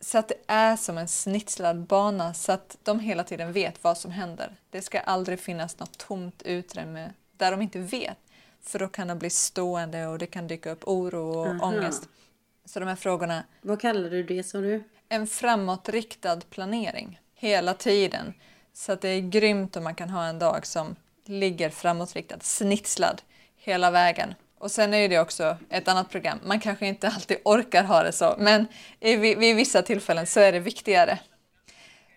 Så 0.00 0.18
att 0.18 0.28
det 0.28 0.38
är 0.46 0.76
som 0.76 0.98
en 0.98 1.08
snitslad 1.08 1.86
bana 1.86 2.34
så 2.34 2.52
att 2.52 2.76
de 2.82 3.00
hela 3.00 3.24
tiden 3.24 3.52
vet 3.52 3.84
vad 3.84 3.98
som 3.98 4.10
händer. 4.10 4.56
Det 4.70 4.82
ska 4.82 5.00
aldrig 5.00 5.40
finnas 5.40 5.78
något 5.78 5.98
tomt 5.98 6.42
utrymme 6.42 7.12
där 7.36 7.50
de 7.50 7.62
inte 7.62 7.78
vet. 7.78 8.18
För 8.62 8.78
då 8.78 8.88
kan 8.88 9.08
de 9.08 9.18
bli 9.18 9.30
stående 9.30 10.06
och 10.06 10.18
det 10.18 10.26
kan 10.26 10.46
dyka 10.46 10.70
upp 10.70 10.82
oro 10.88 11.38
och 11.38 11.46
Aha. 11.46 11.66
ångest. 11.66 12.08
Så 12.64 12.80
de 12.80 12.86
här 12.88 12.96
frågorna, 12.96 13.44
Vad 13.62 13.80
kallar 13.80 14.10
du 14.10 14.22
det, 14.22 14.42
sa 14.42 14.58
du? 14.58 14.84
en 15.08 15.26
framåtriktad 15.26 16.40
planering 16.50 17.20
hela 17.34 17.74
tiden. 17.74 18.34
Så 18.72 18.92
att 18.92 19.00
det 19.00 19.08
är 19.08 19.20
grymt 19.20 19.76
om 19.76 19.84
man 19.84 19.94
kan 19.94 20.10
ha 20.10 20.24
en 20.24 20.38
dag 20.38 20.66
som 20.66 20.96
ligger 21.24 21.70
framåtriktad, 21.70 22.36
snitslad 22.40 23.22
hela 23.56 23.90
vägen. 23.90 24.34
Och 24.58 24.70
sen 24.70 24.94
är 24.94 25.08
det 25.08 25.20
också 25.20 25.56
ett 25.70 25.88
annat 25.88 26.10
program. 26.10 26.38
Man 26.44 26.60
kanske 26.60 26.86
inte 26.86 27.08
alltid 27.08 27.38
orkar 27.44 27.84
ha 27.84 28.02
det 28.02 28.12
så, 28.12 28.34
men 28.38 28.66
vid, 29.00 29.38
vid 29.38 29.56
vissa 29.56 29.82
tillfällen 29.82 30.26
så 30.26 30.40
är 30.40 30.52
det 30.52 30.60
viktigare. 30.60 31.18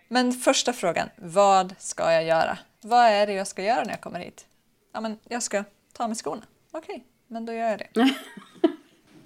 Men 0.08 0.32
första 0.32 0.72
frågan, 0.72 1.08
vad 1.16 1.74
ska 1.78 2.12
jag 2.12 2.24
göra? 2.24 2.58
Vad 2.80 3.06
är 3.06 3.26
det 3.26 3.32
jag 3.32 3.46
ska 3.46 3.62
göra 3.62 3.84
när 3.84 3.90
jag 3.90 4.00
kommer 4.00 4.20
hit? 4.20 4.46
Ja, 4.92 5.00
men 5.00 5.18
jag 5.28 5.42
ska 5.42 5.64
ta 5.92 6.08
med 6.08 6.16
skorna. 6.16 6.42
Okej, 6.70 7.04
men 7.26 7.46
då 7.46 7.52
gör 7.52 7.68
jag 7.68 7.78
det. 7.78 7.90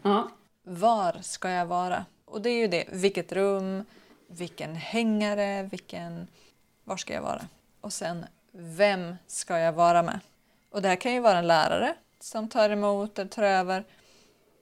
Ja. 0.03 0.31
Var 0.63 1.19
ska 1.23 1.51
jag 1.51 1.67
vara? 1.67 2.05
Och 2.25 2.43
det 2.43 2.51
är 2.51 2.59
ju 2.59 2.67
det, 2.67 2.85
vilket 2.89 3.33
rum, 3.33 3.85
vilken 4.27 4.75
hängare, 4.75 5.63
vilken... 5.63 6.29
Var 6.85 6.97
ska 6.97 7.15
jag 7.15 7.23
vara? 7.23 7.43
Och 7.81 7.93
sen, 7.93 8.27
vem 8.53 9.17
ska 9.27 9.59
jag 9.59 9.73
vara 9.73 10.03
med? 10.03 10.21
Och 10.71 10.83
det 10.83 10.89
här 10.89 10.97
kan 10.97 11.13
ju 11.13 11.21
vara 11.21 11.39
en 11.39 11.47
lärare 11.47 11.95
som 12.25 12.49
tar 12.49 12.71
emot 12.71 13.19
eller 13.19 13.31
tar 13.31 13.43
över. 13.43 13.85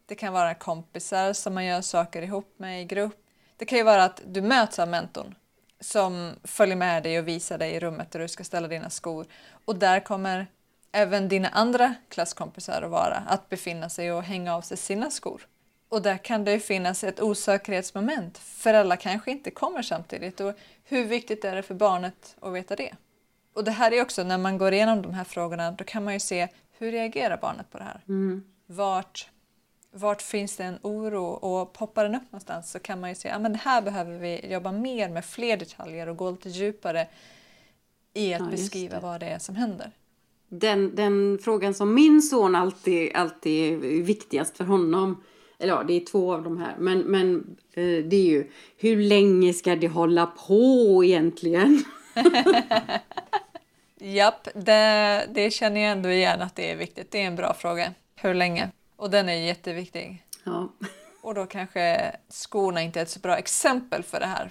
Det 0.07 0.15
kan 0.15 0.33
vara 0.33 0.55
kompisar 0.55 1.33
som 1.33 1.55
man 1.55 1.65
gör 1.65 1.81
saker 1.81 2.23
ihop 2.23 2.55
med 2.57 2.83
i 2.83 2.85
grupp. 2.85 3.17
Det 3.57 3.65
kan 3.65 3.79
ju 3.79 3.85
vara 3.85 4.05
att 4.05 4.23
du 4.27 4.43
möts 4.43 4.79
av 4.79 4.89
mentorn 4.89 5.35
som 5.81 6.33
följer 6.45 6.77
med 6.77 7.03
dig 7.03 7.19
och 7.19 7.29
visar 7.29 7.59
dig 7.59 7.73
i 7.73 7.81
rummet 7.81 8.11
där 8.11 8.21
du 8.21 8.29
ska 8.29 8.45
ställa 8.45 8.69
dina 8.69 8.91
skor. 8.91 9.27
Och 9.65 9.77
där 9.77 10.01
kommer 10.01 10.47
även 10.93 11.29
dina 11.29 11.49
andra 11.49 11.95
klasskompisar 12.09 12.83
att 12.83 12.91
vara, 12.91 13.23
att 13.27 13.49
befinna 13.49 13.89
sig 13.89 14.13
och 14.13 14.23
hänga 14.23 14.55
av 14.57 14.63
sig 14.63 14.77
sina 14.77 15.11
skor. 15.11 15.47
Och 15.89 16.03
där 16.03 16.19
kan 16.19 16.45
det 16.45 16.53
ju 16.53 16.61
finnas 16.61 17.05
ett 17.05 17.21
osäkerhetsmoment, 17.21 18.39
för 18.39 18.75
alla 18.75 18.97
kanske 18.97 19.31
inte 19.31 19.51
kommer 19.51 19.83
samtidigt. 19.83 20.41
Och 20.41 20.55
hur 20.85 21.05
viktigt 21.05 21.45
är 21.45 21.57
det 21.57 21.63
för 21.63 21.75
barnet 21.75 22.37
att 22.41 22.53
veta 22.53 22.77
det? 22.77 22.95
Och 23.55 23.65
det 23.65 23.71
här 23.71 23.93
är 23.93 24.03
också, 24.03 24.23
när 24.23 24.39
man 24.39 24.59
går 24.59 24.73
igenom 24.73 25.03
de 25.03 25.15
här 25.15 25.25
frågorna, 25.25 25.71
då 25.71 25.85
kan 25.85 26.05
man 26.05 26.13
ju 26.13 26.21
se 26.21 26.49
hur 26.83 26.93
reagerar 26.93 27.39
barnet 27.43 27.71
på 27.71 27.79
det 27.79 27.85
här? 27.85 28.01
Mm. 28.09 28.43
Vart, 28.67 29.29
vart 29.93 30.23
finns 30.23 30.57
det 30.57 30.65
en 30.65 30.79
oro 30.83 31.25
och 31.25 31.73
poppar 31.73 32.05
den 32.05 32.15
upp 32.15 32.33
någonstans 32.33 32.71
så 32.71 32.79
kan 32.79 33.01
man 33.01 33.11
ju 33.11 33.15
se 33.15 33.29
att 33.29 33.37
ah, 33.37 33.41
men 33.41 33.55
här 33.55 33.83
behöver 33.83 34.19
vi 34.19 34.53
jobba 34.53 34.73
mer 34.73 35.09
med 35.09 35.25
fler 35.25 35.57
detaljer 35.57 36.09
och 36.09 36.17
gå 36.17 36.31
lite 36.31 36.49
djupare 36.49 37.07
i 38.15 38.35
att 38.35 38.41
Ja, 38.41 38.47
beskriva 38.47 38.95
det. 38.95 39.03
vad 39.03 39.21
det 39.21 39.27
är 39.27 39.39
som 39.39 39.57
händer. 39.57 39.91
Den, 40.49 40.95
den 40.95 41.39
frågan 41.43 41.75
som 41.75 41.95
min 41.95 42.23
son 42.23 42.55
alltid, 42.55 43.11
alltid 43.15 43.85
är 43.85 44.03
viktigast 44.03 44.57
för 44.57 44.65
honom. 44.65 45.23
Eller 45.59 45.73
ja, 45.73 45.83
det 45.83 45.95
är 45.95 46.05
två 46.05 46.33
av 46.33 46.43
de 46.43 46.59
här. 46.59 46.75
Men, 46.79 46.99
men 46.99 47.57
eh, 47.73 48.05
det 48.05 48.17
är 48.17 48.31
ju 48.31 48.51
hur 48.77 48.97
länge 48.97 49.53
ska 49.53 49.77
det 49.77 49.89
hålla 49.89 50.27
på 50.27 51.03
egentligen? 51.05 51.85
Japp, 54.03 54.49
det, 54.55 55.27
det 55.31 55.51
känner 55.51 55.81
jag 55.81 55.91
ändå 55.93 56.11
igen 56.11 56.43
att 56.43 56.57
det 56.57 56.71
är 56.71 56.77
viktigt. 56.77 57.11
Det 57.11 57.23
är 57.23 57.27
en 57.27 57.37
bra 57.37 57.55
fråga. 57.55 57.95
Hur 58.17 58.35
länge? 58.35 58.71
Och 58.97 59.11
den 59.11 59.29
är 59.29 59.35
jätteviktig. 59.35 60.27
Ja. 60.45 60.69
Och 61.23 61.35
då 61.35 61.47
kanske 61.47 62.17
skorna 62.29 62.83
inte 62.83 63.01
är 63.01 63.03
ett 63.03 63.11
så 63.11 63.21
bra 63.21 63.39
exempel 63.39 64.03
för 64.03 64.21
det 64.21 64.27
här. 64.27 64.51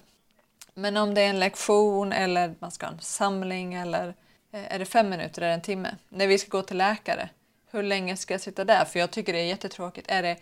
Men 0.74 0.98
om 0.98 1.14
det 1.14 1.22
är 1.22 1.30
en 1.30 1.40
lektion 1.40 2.14
eller 2.14 2.56
man 2.60 2.72
ska 2.72 2.86
ha 2.86 2.94
en 2.94 3.00
samling 3.00 3.74
eller 3.74 4.08
eh, 4.52 4.74
är 4.74 4.80
det 4.80 4.86
fem 4.86 5.10
minuter 5.10 5.42
eller 5.42 5.54
en 5.54 5.62
timme? 5.62 5.96
När 6.10 6.28
vi 6.28 6.38
ska 6.38 6.58
gå 6.58 6.64
till 6.64 6.78
läkare, 6.78 7.30
hur 7.72 7.84
länge 7.84 8.18
ska 8.18 8.34
jag 8.34 8.42
sitta 8.42 8.66
där? 8.66 8.86
För 8.86 9.00
jag 9.00 9.12
tycker 9.12 9.34
det 9.34 9.40
är 9.40 9.46
jättetråkigt. 9.46 10.12
Är 10.12 10.24
det, 10.24 10.38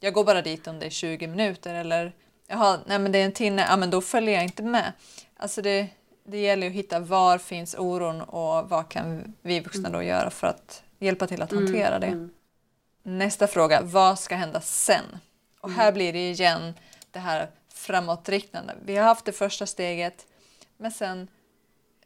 jag 0.00 0.12
går 0.12 0.24
bara 0.24 0.42
dit 0.42 0.66
om 0.66 0.78
det 0.78 0.86
är 0.86 0.90
20 0.90 1.26
minuter 1.26 1.74
eller 1.74 2.12
jaha, 2.46 2.80
nej 2.86 2.98
men 2.98 3.12
det 3.12 3.18
är 3.18 3.24
en 3.24 3.32
timme, 3.32 3.66
ja 3.68 3.76
men 3.76 3.90
då 3.90 4.00
följer 4.00 4.34
jag 4.34 4.42
inte 4.42 4.62
med. 4.62 4.92
Alltså 5.36 5.62
det, 5.62 5.88
det 6.28 6.38
gäller 6.38 6.66
att 6.66 6.72
hitta 6.72 6.98
var 7.00 7.38
finns 7.38 7.74
oron 7.78 8.20
och 8.20 8.68
vad 8.68 8.88
kan 8.88 9.34
vi 9.42 9.60
vuxna 9.60 9.90
då 9.90 10.02
göra 10.02 10.30
för 10.30 10.46
att 10.46 10.82
hjälpa 10.98 11.26
till 11.26 11.42
att 11.42 11.52
hantera 11.52 11.98
det. 11.98 12.06
mm. 12.06 12.30
Nästa 13.02 13.46
fråga, 13.46 13.80
vad 13.82 14.18
ska 14.18 14.34
hända 14.36 14.60
sen? 14.60 15.04
Och 15.60 15.70
här 15.70 15.92
blir 15.92 16.12
det 16.12 16.30
igen 16.30 16.74
det 17.10 17.18
här 17.18 17.48
framåtriktande. 17.74 18.74
Vi 18.84 18.96
har 18.96 19.04
haft 19.04 19.24
det 19.24 19.32
första 19.32 19.66
steget, 19.66 20.26
men 20.76 20.90
sen 20.90 21.28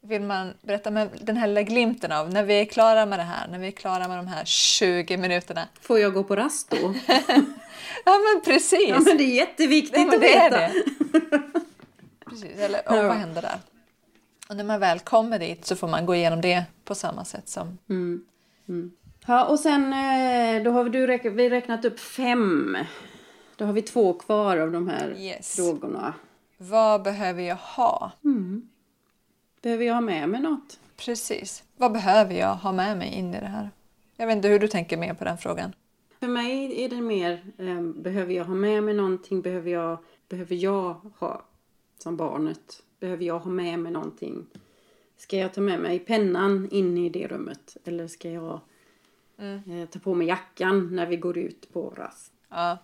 vill 0.00 0.22
man 0.22 0.54
berätta 0.62 0.90
med 0.90 1.08
den 1.20 1.36
här 1.36 1.46
lilla 1.46 1.62
glimten 1.62 2.12
av 2.12 2.30
när 2.32 2.42
vi 2.42 2.54
är 2.60 2.64
klara 2.64 3.06
med 3.06 3.18
det 3.18 3.22
här, 3.22 3.48
när 3.48 3.58
vi 3.58 3.66
är 3.66 3.70
klara 3.72 4.08
med 4.08 4.18
de 4.18 4.26
här 4.26 4.44
20 4.44 5.16
minuterna. 5.16 5.68
Får 5.80 5.98
jag 5.98 6.14
gå 6.14 6.24
på 6.24 6.36
rast 6.36 6.70
då? 6.70 6.94
Ja 8.04 8.18
men 8.18 8.42
precis! 8.44 8.88
Ja, 8.88 9.00
men 9.00 9.16
det 9.16 9.24
är 9.24 9.34
jätteviktigt 9.34 9.96
Nej, 9.96 10.06
men 10.06 10.14
att 10.14 10.20
det 10.20 10.34
är 10.36 10.50
veta. 10.50 10.72
det. 11.28 11.40
Precis, 12.30 12.58
eller 12.58 12.82
Ja. 12.86 13.02
vad 13.02 13.16
händer 13.16 13.42
där? 13.42 13.58
Och 14.50 14.56
när 14.56 14.64
man 14.64 14.80
väl 14.80 14.98
kommer 14.98 15.38
dit 15.38 15.64
så 15.64 15.76
får 15.76 15.88
man 15.88 16.06
gå 16.06 16.14
igenom 16.14 16.40
det 16.40 16.64
på 16.84 16.94
samma 16.94 17.24
sätt 17.24 17.48
som... 17.48 17.78
Mm. 17.88 18.24
Mm. 18.68 18.90
Ja, 19.26 19.44
och 19.46 19.58
sen 19.60 19.92
eh, 19.92 20.62
då 20.62 20.70
har 20.70 20.84
vi, 20.84 20.90
du 20.90 21.06
räk, 21.06 21.24
vi 21.24 21.50
räknat 21.50 21.84
upp 21.84 22.00
fem. 22.00 22.76
Då 23.56 23.64
har 23.64 23.72
vi 23.72 23.82
två 23.82 24.12
kvar 24.12 24.56
av 24.56 24.72
de 24.72 24.88
här 24.88 25.14
Yes. 25.18 25.56
frågorna. 25.56 26.14
Vad 26.58 27.02
behöver 27.02 27.42
jag 27.42 27.56
ha? 27.56 28.12
Mm. 28.24 28.68
Behöver 29.62 29.84
jag 29.84 29.94
ha 29.94 30.00
med 30.00 30.28
mig 30.28 30.40
något? 30.40 30.80
Precis. 30.96 31.64
Vad 31.76 31.92
behöver 31.92 32.34
jag 32.34 32.54
ha 32.54 32.72
med 32.72 32.98
mig 32.98 33.08
in 33.14 33.34
i 33.34 33.40
det 33.40 33.46
här? 33.46 33.70
Jag 34.16 34.26
vet 34.26 34.36
inte 34.36 34.48
hur 34.48 34.58
du 34.58 34.68
tänker 34.68 34.96
mer 34.96 35.14
på 35.14 35.24
den 35.24 35.38
frågan. 35.38 35.72
För 36.20 36.28
mig 36.28 36.84
är 36.84 36.88
det 36.88 37.00
mer, 37.00 37.32
eh, 37.58 37.82
behöver 37.82 38.34
jag 38.34 38.44
ha 38.44 38.54
med 38.54 38.82
mig 38.84 38.94
någonting? 38.94 39.40
Behöver 39.42 39.70
jag, 39.70 39.98
behöver 40.28 40.56
jag 40.56 40.94
ha, 41.18 41.42
som 41.98 42.16
barnet, 42.16 42.82
behöver 43.00 43.24
jag 43.24 43.38
ha 43.38 43.50
med 43.50 43.78
mig 43.78 43.92
någonting? 43.92 44.46
Ska 45.16 45.36
jag 45.36 45.54
ta 45.54 45.60
med 45.60 45.80
mig 45.80 45.98
pennan 45.98 46.68
in 46.70 46.98
i 46.98 47.08
det 47.08 47.26
rummet? 47.26 47.76
Eller 47.84 48.08
ska 48.08 48.30
jag 48.30 48.60
Mm. 49.38 49.80
eh, 49.82 49.88
ta 49.88 49.98
på 49.98 50.14
mig 50.14 50.26
jackan 50.26 50.96
när 50.96 51.06
vi 51.06 51.16
går 51.16 51.38
ut 51.38 51.72
på 51.72 51.90
rast? 51.90 52.32
Ja. 52.48 52.78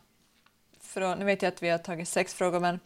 då, 0.95 1.15
nu 1.19 1.25
vet 1.25 1.43
jag 1.43 1.49
att 1.53 1.63
vi 1.63 1.69
har 1.69 1.79
tagit 1.79 2.09
sex 2.09 2.35
frågor 2.35 2.61
men 2.61 2.81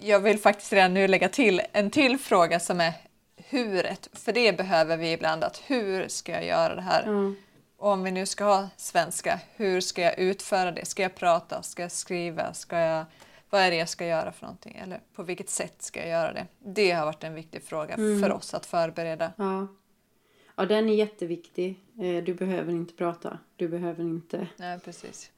jag 0.00 0.20
vill 0.20 0.38
faktiskt 0.38 0.72
redan 0.72 0.94
nu 0.94 1.08
lägga 1.08 1.28
till 1.28 1.62
en 1.72 1.90
till 1.90 2.18
fråga 2.18 2.60
som 2.60 2.80
är 2.80 2.92
huret. 3.36 4.08
För 4.12 4.32
det 4.32 4.56
behöver 4.56 4.96
vi 4.96 5.12
ibland, 5.12 5.44
att 5.44 5.62
hur 5.66 6.08
ska 6.08 6.32
jag 6.32 6.46
göra 6.46 6.74
det 6.74 6.82
här? 6.82 7.34
Och 7.76 7.90
om 7.90 8.02
vi 8.02 8.10
nu 8.10 8.26
ska 8.26 8.44
ha 8.44 8.68
svenska, 8.76 9.40
hur 9.56 9.80
ska 9.80 10.02
jag 10.02 10.18
utföra 10.18 10.72
det? 10.72 10.84
Ska 10.86 11.02
jag 11.02 11.14
prata? 11.14 11.62
Ska 11.62 11.82
jag 11.82 11.92
skriva? 11.92 12.54
Ska 12.54 12.78
jag, 12.78 13.04
vad 13.52 13.60
är 13.62 13.70
det 13.70 13.76
jag 13.76 13.88
ska 13.88 14.06
göra 14.06 14.32
för 14.32 14.42
någonting? 14.42 14.76
Eller 14.82 15.00
på 15.14 15.22
vilket 15.22 15.50
sätt 15.50 15.82
ska 15.82 16.00
jag 16.00 16.08
göra 16.08 16.32
det? 16.32 16.46
Det 16.58 16.90
har 16.92 17.06
varit 17.06 17.24
en 17.24 17.34
viktig 17.34 17.62
fråga 17.62 17.96
för 17.96 18.32
oss 18.32 18.54
att 18.54 18.66
förbereda. 18.66 19.32
Ja. 19.36 19.66
ja, 20.56 20.64
den 20.66 20.88
är 20.88 20.94
jätteviktig. 20.94 21.78
Eh, 22.02 22.24
Du 22.24 22.34
behöver 22.34 22.72
inte 22.72 22.94
prata. 22.94 23.38
Du 23.56 23.68
behöver 23.68 24.02
inte... 24.04 24.46
Nej, 24.56 24.78
precis. 24.80 25.30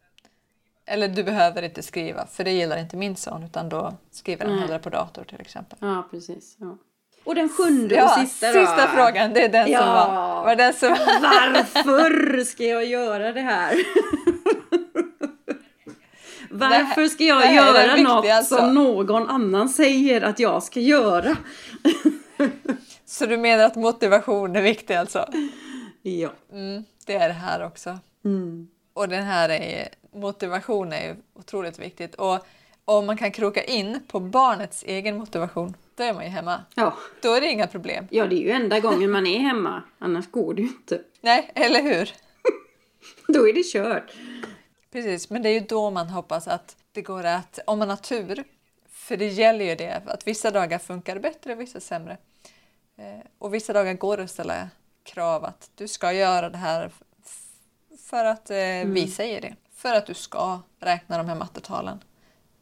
Eller 0.86 1.08
du 1.08 1.24
behöver 1.24 1.62
inte 1.62 1.82
skriva, 1.82 2.26
för 2.26 2.44
det 2.44 2.50
gillar 2.50 2.76
inte 2.78 2.96
min 2.96 3.16
son, 3.16 3.42
utan 3.42 3.68
då 3.68 3.94
skriver 4.10 4.44
han 4.46 4.58
hellre 4.58 4.78
på 4.78 4.90
dator 4.90 5.24
till 5.24 5.40
exempel. 5.40 5.78
Ja, 5.80 6.08
precis. 6.10 6.56
Ja. 6.60 6.78
Och 7.24 7.34
den 7.34 7.48
sjunde 7.48 7.94
Ja, 7.94 8.04
och 8.04 8.20
sista 8.28 8.46
då? 8.52 8.52
sista 8.60 8.88
frågan, 8.88 9.32
det 9.32 9.44
är 9.44 9.48
den 9.48 9.70
Ja. 9.70 9.78
som 9.80 9.88
var, 9.88 10.44
var 10.44 10.56
den 10.56 10.74
som 10.74 10.88
Varför 10.88 12.44
ska 12.44 12.64
jag 12.64 12.84
göra 12.84 13.32
det 13.32 13.40
här? 13.40 13.74
Varför 16.58 17.06
ska 17.06 17.24
jag 17.24 17.40
här 17.40 17.54
göra 17.54 17.96
något 17.96 18.30
alltså. 18.30 18.56
som 18.56 18.74
någon 18.74 19.28
annan 19.28 19.68
säger 19.68 20.22
att 20.22 20.38
jag 20.38 20.62
ska 20.62 20.80
göra? 20.80 21.36
Så 23.04 23.26
du 23.26 23.36
menar 23.36 23.64
att 23.64 23.76
motivation 23.76 24.56
är 24.56 24.62
viktig 24.62 24.94
alltså? 24.94 25.28
Ja. 26.02 26.32
Mm, 26.52 26.84
det 27.06 27.14
är 27.14 27.28
det 27.28 27.34
här 27.34 27.64
också. 27.66 27.98
Mm. 28.24 28.68
Och 28.92 29.08
den 29.08 29.24
här 29.24 29.48
är, 29.48 29.88
motivation 30.12 30.92
är 30.92 31.06
ju 31.06 31.14
otroligt 31.34 31.78
viktigt. 31.78 32.14
Och 32.14 32.46
om 32.84 33.06
man 33.06 33.16
kan 33.16 33.32
kroka 33.32 33.64
in 33.64 34.00
på 34.08 34.20
barnets 34.20 34.84
egen 34.86 35.18
motivation, 35.18 35.74
då 35.96 36.04
är 36.04 36.14
man 36.14 36.24
ju 36.24 36.30
hemma. 36.30 36.60
Ja. 36.74 36.94
Då 37.22 37.34
är 37.34 37.40
det 37.40 37.46
inga 37.46 37.66
problem. 37.66 38.08
ja, 38.10 38.26
det 38.26 38.34
är 38.34 38.40
ju 38.40 38.50
enda 38.50 38.80
gången 38.80 39.10
man 39.10 39.26
är 39.26 39.38
hemma. 39.38 39.82
Annars 39.98 40.30
går 40.30 40.54
det 40.54 40.62
ju 40.62 40.68
inte. 40.68 41.00
Nej, 41.20 41.52
eller 41.54 41.82
hur? 41.82 42.10
Då 43.34 43.48
är 43.48 43.52
det 43.52 43.62
kört. 43.72 44.12
Precis, 44.94 45.30
men 45.30 45.42
det 45.42 45.48
är 45.48 45.52
ju 45.52 45.60
då 45.60 45.90
man 45.90 46.08
hoppas 46.08 46.48
att 46.48 46.76
det 46.92 47.02
går 47.02 47.24
att, 47.24 47.58
om 47.66 47.78
man 47.78 47.90
har 47.90 47.96
tur, 47.96 48.44
för 48.88 49.16
det 49.16 49.28
gäller 49.28 49.64
ju 49.64 49.74
det, 49.74 50.02
att 50.06 50.26
vissa 50.26 50.50
dagar 50.50 50.78
funkar 50.78 51.18
bättre, 51.18 51.54
vissa 51.54 51.80
sämre. 51.80 52.16
Eh, 52.96 53.26
och 53.38 53.54
vissa 53.54 53.72
dagar 53.72 53.94
går 53.94 54.16
det 54.16 54.22
att 54.22 54.30
ställa 54.30 54.68
krav 55.02 55.44
att 55.44 55.70
du 55.74 55.88
ska 55.88 56.12
göra 56.12 56.50
det 56.50 56.58
här 56.58 56.90
för 57.98 58.24
att 58.24 58.50
eh, 58.50 58.56
vi 58.84 59.08
säger 59.10 59.40
det. 59.40 59.54
För 59.74 59.94
att 59.94 60.06
du 60.06 60.14
ska 60.14 60.60
räkna 60.80 61.18
de 61.18 61.28
här 61.28 61.36
mattetalen, 61.36 62.00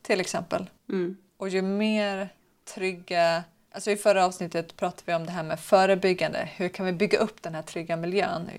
till 0.02 0.20
exempel. 0.20 0.70
Mm. 0.88 1.16
Och 1.36 1.48
ju 1.48 1.62
mer 1.62 2.28
trygga... 2.74 3.44
Alltså 3.72 3.90
I 3.90 3.96
förra 3.96 4.24
avsnittet 4.26 4.76
pratade 4.76 5.02
vi 5.06 5.14
om 5.14 5.26
det 5.26 5.32
här 5.32 5.42
med 5.42 5.60
förebyggande. 5.60 6.48
Hur 6.56 6.68
kan 6.68 6.86
vi 6.86 6.92
bygga 6.92 7.18
upp 7.18 7.42
den 7.42 7.54
här 7.54 7.62
trygga 7.62 7.96
miljön? 7.96 8.50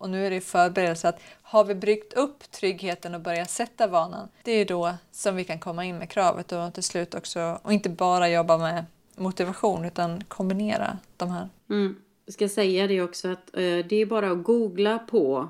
Och 0.00 0.10
nu 0.10 0.26
är 0.26 0.30
det 0.30 0.34
ju 0.34 0.40
förberedelse. 0.40 1.08
Att 1.08 1.20
har 1.42 1.64
vi 1.64 1.74
byggt 1.74 2.12
upp 2.12 2.50
tryggheten 2.50 3.14
och 3.14 3.20
börjat 3.20 3.50
sätta 3.50 3.86
vanan, 3.86 4.28
det 4.42 4.52
är 4.52 4.64
då 4.64 4.94
som 5.12 5.36
vi 5.36 5.44
kan 5.44 5.58
komma 5.58 5.84
in 5.84 5.98
med 5.98 6.10
kravet 6.10 6.52
och 6.52 6.74
till 6.74 6.82
slut 6.82 7.14
också, 7.14 7.58
och 7.62 7.72
inte 7.72 7.88
bara 7.88 8.28
jobba 8.28 8.58
med 8.58 8.84
motivation 9.16 9.84
utan 9.84 10.24
kombinera 10.24 10.98
de 11.16 11.30
här. 11.30 11.48
Mm. 11.70 11.96
Jag 12.24 12.34
ska 12.34 12.48
säga 12.48 12.86
det 12.86 13.02
också 13.02 13.28
att 13.28 13.56
eh, 13.56 13.60
det 13.60 13.96
är 13.96 14.06
bara 14.06 14.30
att 14.30 14.42
googla 14.42 14.98
på 14.98 15.48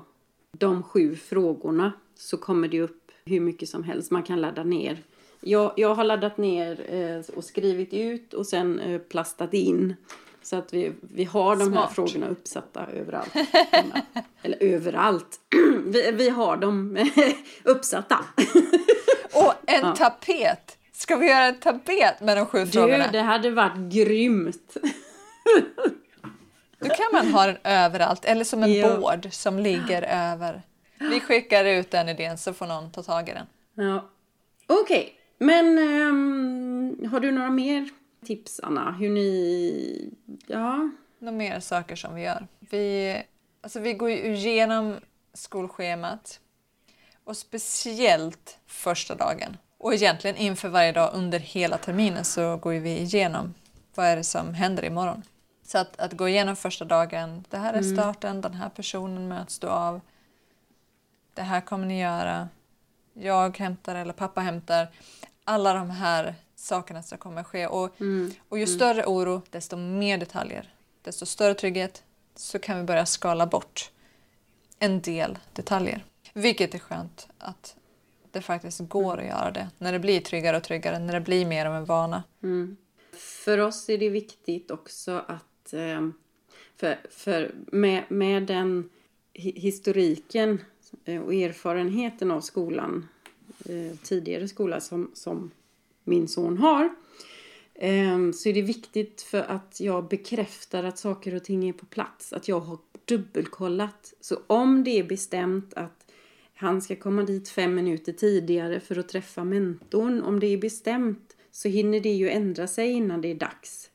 de 0.57 0.83
sju 0.83 1.15
frågorna 1.15 1.91
så 2.15 2.37
kommer 2.37 2.67
det 2.67 2.81
upp 2.81 3.11
hur 3.25 3.39
mycket 3.39 3.69
som 3.69 3.83
helst 3.83 4.11
man 4.11 4.23
kan 4.23 4.41
ladda 4.41 4.63
ner. 4.63 4.97
Jag, 5.39 5.73
jag 5.77 5.95
har 5.95 6.03
laddat 6.03 6.37
ner 6.37 6.93
eh, 6.93 7.35
och 7.35 7.43
skrivit 7.43 7.93
ut 7.93 8.33
och 8.33 8.47
sen 8.47 8.79
eh, 8.79 9.01
plastat 9.01 9.53
in. 9.53 9.95
Så 10.43 10.55
att 10.55 10.73
vi, 10.73 10.93
vi 11.01 11.23
har 11.23 11.55
de 11.55 11.61
här 11.61 11.69
Smart. 11.81 11.95
frågorna 11.95 12.27
uppsatta 12.27 12.85
överallt. 12.93 13.33
Eller 14.43 14.63
överallt. 14.63 15.39
vi, 15.85 16.11
vi 16.11 16.29
har 16.29 16.57
dem 16.57 16.97
uppsatta. 17.63 18.19
Och 19.33 19.53
en 19.67 19.93
tapet! 19.95 20.77
Ska 20.93 21.15
vi 21.15 21.27
göra 21.29 21.45
en 21.45 21.59
tapet 21.59 22.21
med 22.21 22.37
de 22.37 22.45
sju 22.45 22.65
Du, 22.65 22.71
frågorna? 22.71 23.05
det 23.11 23.21
hade 23.21 23.51
varit 23.51 23.77
grymt. 23.93 24.77
Då 26.79 26.89
kan 26.89 27.05
man 27.13 27.27
ha 27.27 27.45
den 27.45 27.57
överallt, 27.63 28.25
eller 28.25 28.43
som 28.43 28.63
en 28.63 28.73
Ja. 28.73 28.97
board 28.97 29.27
som 29.31 29.59
ligger 29.59 30.01
över. 30.33 30.61
Vi 30.99 31.19
skickar 31.19 31.65
ut 31.65 31.91
den 31.91 32.09
idén 32.09 32.37
så 32.37 32.53
får 32.53 32.65
någon 32.67 32.91
ta 32.91 33.03
tag 33.03 33.29
i 33.29 33.33
den. 33.33 33.45
Ja. 33.87 34.09
Okej, 34.67 35.13
men 35.37 35.77
ehm, 35.77 37.07
har 37.11 37.19
du 37.19 37.31
några 37.31 37.49
mer 37.49 37.89
tips 38.25 38.59
Anna? 38.63 38.91
Hur 38.91 39.09
ni... 39.09 40.13
Ja. 40.47 40.89
Några 41.19 41.37
mer 41.37 41.59
saker 41.59 41.95
som 41.95 42.15
vi 42.15 42.21
gör. 42.21 42.47
Vi, 42.59 43.23
alltså 43.61 43.79
vi 43.79 43.93
går 43.93 44.09
igenom 44.09 44.95
skolschemat 45.33 46.39
och 47.23 47.37
speciellt 47.37 48.59
första 48.65 49.15
dagen. 49.15 49.57
Och 49.77 49.93
egentligen 49.93 50.35
inför 50.35 50.69
varje 50.69 50.91
dag 50.91 51.11
under 51.13 51.39
hela 51.39 51.77
terminen 51.77 52.25
så 52.25 52.57
går 52.57 52.71
vi 52.71 52.99
igenom 52.99 53.53
vad 53.95 54.05
är 54.05 54.15
det 54.15 54.23
som 54.23 54.53
händer 54.53 54.85
imorgon. 54.85 55.23
Så 55.63 55.77
att, 55.77 55.99
att 55.99 56.13
gå 56.13 56.29
igenom 56.29 56.55
första 56.55 56.85
dagen, 56.85 57.45
det 57.49 57.57
här 57.57 57.73
är 57.73 57.81
starten, 57.81 58.41
den 58.41 58.53
här 58.53 58.69
personen 58.69 59.27
möts 59.27 59.59
du 59.59 59.67
av. 59.67 60.01
Det 61.33 61.41
här 61.41 61.61
kommer 61.61 61.85
ni 61.85 62.01
göra. 62.01 62.49
Jag 63.13 63.57
hämtar 63.57 63.95
eller 63.95 64.13
pappa 64.13 64.41
hämtar. 64.41 64.87
Alla 65.43 65.73
de 65.73 65.89
här 65.89 66.35
sakerna 66.61 67.03
som 67.03 67.17
kommer 67.17 67.43
ske. 67.43 67.67
Och, 67.67 67.89
och 68.49 68.59
ju 68.59 68.67
större 68.67 69.05
oro, 69.05 69.41
desto 69.49 69.77
mer 69.77 70.17
detaljer. 70.17 70.73
Desto 71.01 71.25
större 71.25 71.53
trygghet 71.53 72.03
så 72.35 72.59
kan 72.59 72.77
vi 72.77 72.83
börja 72.83 73.05
skala 73.05 73.47
bort 73.47 73.91
en 74.79 75.01
del 75.01 75.37
detaljer. 75.53 76.05
Vilket 76.33 76.75
är 76.75 76.79
skönt 76.79 77.27
att 77.37 77.75
det 78.31 78.41
faktiskt 78.41 78.79
går 78.79 79.17
att 79.19 79.25
göra 79.25 79.51
det. 79.51 79.69
När 79.77 79.91
det 79.91 79.99
blir 79.99 80.21
tryggare 80.21 80.57
och 80.57 80.63
tryggare, 80.63 80.99
när 80.99 81.13
det 81.13 81.21
blir 81.21 81.45
mer 81.45 81.65
av 81.65 81.75
en 81.75 81.85
vana. 81.85 82.23
Mm. 82.43 82.77
För 83.13 83.57
oss 83.57 83.89
är 83.89 83.97
det 83.97 84.09
viktigt 84.09 84.71
också 84.71 85.25
att... 85.27 85.73
ehm, 85.73 86.13
För, 86.77 86.97
för 87.09 87.51
med, 87.71 88.03
med 88.09 88.43
den 88.43 88.89
hi- 89.33 89.59
historiken 89.59 90.61
eh, 91.05 91.21
och 91.21 91.33
erfarenheten 91.33 92.31
av 92.31 92.41
skolan, 92.41 93.07
eh, 93.65 93.97
tidigare 94.03 94.47
skola 94.47 94.79
som, 94.79 95.11
som 95.13 95.51
min 96.03 96.27
son 96.27 96.57
har, 96.57 96.95
ehm, 97.75 98.33
så 98.33 98.49
är 98.49 98.53
det 98.53 98.61
viktigt 98.61 99.21
för 99.21 99.41
att 99.41 99.79
jag 99.79 100.07
bekräftar 100.07 100.83
att 100.83 100.97
saker 100.97 101.35
och 101.35 101.43
ting 101.43 101.69
är 101.69 101.73
på 101.73 101.85
plats. 101.85 102.33
Att 102.33 102.47
jag 102.47 102.59
har 102.59 102.77
dubbelkollat. 103.05 104.13
Så 104.21 104.37
om 104.47 104.83
det 104.83 104.99
är 104.99 105.03
bestämt 105.03 105.73
att 105.73 106.11
han 106.53 106.81
ska 106.81 106.95
komma 106.95 107.23
dit 107.23 107.49
fem 107.49 107.75
minuter 107.75 108.13
tidigare 108.13 108.79
för 108.79 108.99
att 108.99 109.09
träffa 109.09 109.43
mentorn. 109.43 110.21
Om 110.21 110.39
det 110.39 110.47
är 110.47 110.57
bestämt 110.57 111.35
så 111.51 111.67
hinner 111.67 111.99
det 111.99 112.11
ju 112.13 112.29
ändra 112.29 112.67
sig 112.67 112.91
innan 112.91 113.21
det 113.21 113.27
är 113.27 113.35
dags. 113.35 113.89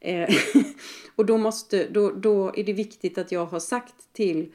Eh, 0.00 0.34
och 1.14 1.26
då, 1.26 1.38
måste, 1.38 1.88
då, 1.88 2.10
då 2.10 2.52
är 2.56 2.64
det 2.64 2.72
viktigt 2.72 3.18
att 3.18 3.32
jag 3.32 3.46
har 3.46 3.60
sagt 3.60 4.12
till, 4.12 4.52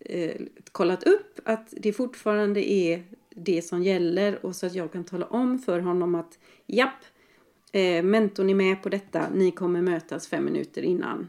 eh, 0.00 0.40
kollat 0.72 1.02
upp 1.02 1.40
att 1.44 1.74
det 1.76 1.92
fortfarande 1.92 2.72
är 2.72 3.04
det 3.36 3.62
som 3.62 3.82
gäller 3.82 4.46
och 4.46 4.56
så 4.56 4.66
att 4.66 4.74
jag 4.74 4.92
kan 4.92 5.04
tala 5.04 5.26
om 5.26 5.58
för 5.58 5.80
honom 5.80 6.14
att 6.14 6.38
japp, 6.66 7.04
eh, 7.72 8.02
mentorn 8.02 8.50
är 8.50 8.54
med 8.54 8.82
på 8.82 8.88
detta, 8.88 9.28
ni 9.34 9.50
kommer 9.50 9.82
mötas 9.82 10.28
fem 10.28 10.44
minuter 10.44 10.82
innan. 10.82 11.28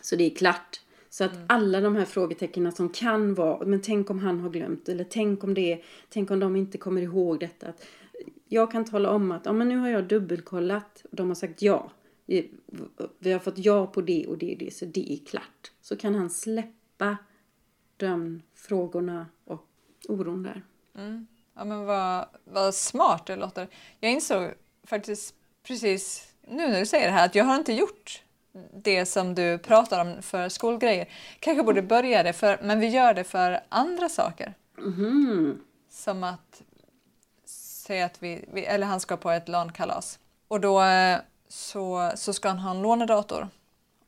Så 0.00 0.16
det 0.16 0.24
är 0.24 0.30
klart. 0.30 0.80
Så 1.10 1.24
att 1.24 1.32
alla 1.46 1.80
de 1.80 1.96
här 1.96 2.04
frågetecknen 2.04 2.72
som 2.72 2.88
kan 2.88 3.34
vara, 3.34 3.66
men 3.66 3.80
tänk 3.82 4.10
om 4.10 4.18
han 4.18 4.40
har 4.40 4.50
glömt 4.50 4.88
eller 4.88 5.04
tänk 5.04 5.44
om 5.44 5.54
det, 5.54 5.82
tänk 6.08 6.30
om 6.30 6.40
de 6.40 6.56
inte 6.56 6.78
kommer 6.78 7.02
ihåg 7.02 7.40
detta. 7.40 7.66
Att 7.68 7.86
jag 8.48 8.70
kan 8.70 8.84
tala 8.84 9.10
om 9.10 9.32
att 9.32 9.46
ja, 9.46 9.52
men 9.52 9.68
nu 9.68 9.76
har 9.76 9.88
jag 9.88 10.08
dubbelkollat 10.08 11.04
och 11.10 11.16
de 11.16 11.28
har 11.28 11.34
sagt 11.34 11.62
ja. 11.62 11.92
Vi 12.26 12.50
vi 13.18 13.32
har 13.32 13.38
fått 13.38 13.58
ja 13.58 13.86
på 13.86 14.00
det 14.00 14.26
och 14.26 14.38
det 14.38 14.52
och 14.52 14.58
det 14.58 14.74
så 14.74 14.84
det 14.84 15.12
är 15.12 15.26
klart. 15.26 15.72
Så 15.80 15.96
kan 15.96 16.14
han 16.14 16.30
släppa 16.30 17.16
de 17.96 18.42
frågorna 18.54 19.26
och 19.44 19.68
oron 20.08 20.42
där. 20.42 20.62
Ja, 21.54 21.64
men 21.64 21.84
vad, 21.84 22.26
vad 22.44 22.74
smart 22.74 23.26
det 23.26 23.36
låter. 23.36 23.68
Jag 24.00 24.12
insåg 24.12 24.50
faktiskt 24.86 25.34
precis 25.62 26.32
nu 26.48 26.68
när 26.68 26.80
du 26.80 26.86
säger 26.86 27.06
det 27.06 27.12
här 27.12 27.26
att 27.26 27.34
jag 27.34 27.44
har 27.44 27.56
inte 27.56 27.72
gjort 27.72 28.22
det 28.74 29.06
som 29.06 29.34
du 29.34 29.58
pratar 29.58 30.00
om 30.00 30.22
för 30.22 30.48
skolgrejer. 30.48 31.08
Kanske 31.40 31.62
borde 31.62 31.82
börja 31.82 32.22
det, 32.22 32.32
för, 32.32 32.58
men 32.62 32.80
vi 32.80 32.86
gör 32.86 33.14
det 33.14 33.24
för 33.24 33.60
andra 33.68 34.08
saker. 34.08 34.54
Mhm. 34.78 35.60
Som 35.90 36.24
att 36.24 36.62
säga 37.46 38.06
att 38.06 38.22
vi, 38.22 38.44
vi, 38.52 38.64
eller 38.64 38.86
han 38.86 39.00
ska 39.00 39.16
på 39.16 39.30
ett 39.30 39.48
LAN-kalas. 39.48 40.18
Och 40.48 40.60
då 40.60 40.82
eh, 40.82 41.18
så, 41.48 42.12
så 42.14 42.32
ska 42.32 42.48
han 42.48 42.58
ha 42.58 42.70
en 42.70 42.82
lånedator. 42.82 43.48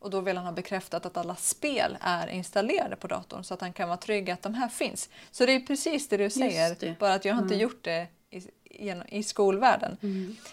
Och 0.04 0.10
då 0.10 0.20
vill 0.20 0.36
han 0.36 0.46
ha 0.46 0.52
bekräftat 0.52 1.06
att 1.06 1.16
alla 1.16 1.36
spel 1.36 1.98
är 2.00 2.26
installerade 2.26 2.96
på 2.96 3.06
datorn 3.06 3.44
så 3.44 3.54
att 3.54 3.60
han 3.60 3.72
kan 3.72 3.88
vara 3.88 3.98
trygg 3.98 4.30
att 4.30 4.42
de 4.42 4.54
här 4.54 4.68
finns. 4.68 5.10
Så 5.30 5.46
det 5.46 5.52
är 5.52 5.60
precis 5.60 6.08
det 6.08 6.16
du 6.16 6.30
säger, 6.30 6.76
det. 6.80 6.98
bara 6.98 7.14
att 7.14 7.24
jag 7.24 7.34
har 7.34 7.42
inte 7.42 7.54
gjort 7.54 7.84
det 7.84 8.06
i, 8.30 8.36
i, 8.64 8.94
i 9.08 9.22
skolvärlden. 9.22 9.96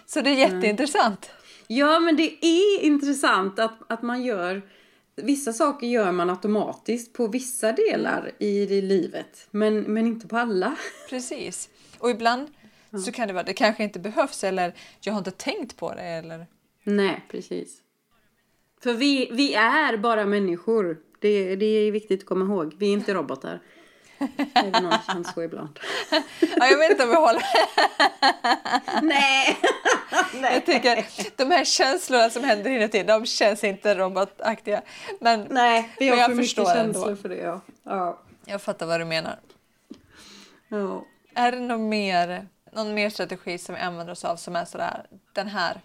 Så 0.05 0.21
det 0.21 0.29
är 0.29 0.35
jätteintressant. 0.35 1.31
Ja, 1.67 1.99
men 1.99 2.15
det 2.15 2.45
är 2.45 2.81
intressant 2.81 3.59
att, 3.59 3.91
att 3.91 4.01
man 4.01 4.23
gör... 4.23 4.61
Vissa 5.15 5.53
saker 5.53 5.87
gör 5.87 6.11
man 6.11 6.29
automatiskt 6.29 7.13
på 7.13 7.27
vissa 7.27 7.71
delar 7.71 8.31
i 8.39 8.65
det 8.65 8.81
livet, 8.81 9.47
men, 9.51 9.81
men 9.81 10.07
inte 10.07 10.27
på 10.27 10.37
alla. 10.37 10.75
Precis. 11.09 11.69
Och 11.97 12.09
ibland 12.09 12.47
så 13.05 13.11
kan 13.11 13.27
det 13.27 13.33
vara 13.33 13.43
det 13.43 13.53
kanske 13.53 13.83
inte 13.83 13.99
behövs 13.99 14.43
eller 14.43 14.73
jag 15.01 15.13
har 15.13 15.17
inte 15.17 15.31
tänkt 15.31 15.77
på 15.77 15.93
det 15.93 16.03
eller 16.03 16.47
Nej, 16.83 17.25
precis. 17.29 17.81
För 18.83 18.93
vi, 18.93 19.29
vi 19.31 19.53
är 19.53 19.97
bara 19.97 20.25
människor. 20.25 20.97
Det, 21.19 21.55
det 21.55 21.65
är 21.65 21.91
viktigt 21.91 22.19
att 22.21 22.25
komma 22.25 22.45
ihåg. 22.45 22.75
Vi 22.77 22.87
är 22.89 22.93
inte 22.93 23.13
robotar. 23.13 23.59
Även 24.53 24.85
om 24.85 24.89
det 24.91 25.01
känns 25.13 25.33
så 25.33 25.43
ibland. 25.43 25.79
ja, 26.57 26.67
jag 26.67 26.77
vet 26.77 26.91
inte 26.91 27.03
om 27.03 27.09
vi 27.09 27.15
håller. 27.15 27.43
Nej! 29.01 29.57
Jag 30.41 30.65
tycker 30.65 31.05
de 31.37 31.51
här 31.51 31.65
känslorna 31.65 32.29
som 32.29 32.43
händer 32.43 32.71
inuti, 32.71 33.03
de 33.03 33.25
känns 33.25 33.63
inte 33.63 33.95
robotaktiga. 33.95 34.81
Men, 35.19 35.47
Nej, 35.49 35.95
vi 35.99 36.09
men 36.09 36.13
har 36.19 36.21
jag 36.21 36.29
för 36.29 36.35
mycket 36.35 36.67
känslor 36.67 37.07
ändå. 37.09 37.15
för 37.21 37.29
det. 37.29 37.37
Ja. 37.37 37.61
Ja. 37.83 38.21
Jag 38.45 38.61
fattar 38.61 38.85
vad 38.85 39.01
du 39.01 39.05
menar. 39.05 39.39
Ja. 40.67 41.05
Är 41.35 41.51
det 41.51 41.59
något 41.59 41.79
mer, 41.79 42.47
någon 42.73 42.93
mer 42.93 43.09
strategi 43.09 43.57
som 43.57 43.75
vi 43.75 43.81
använder 43.81 44.11
oss 44.13 44.25
av 44.25 44.35
som 44.35 44.55
är 44.55 44.65
sådär, 44.65 45.05
den 45.33 45.47
här? 45.47 45.81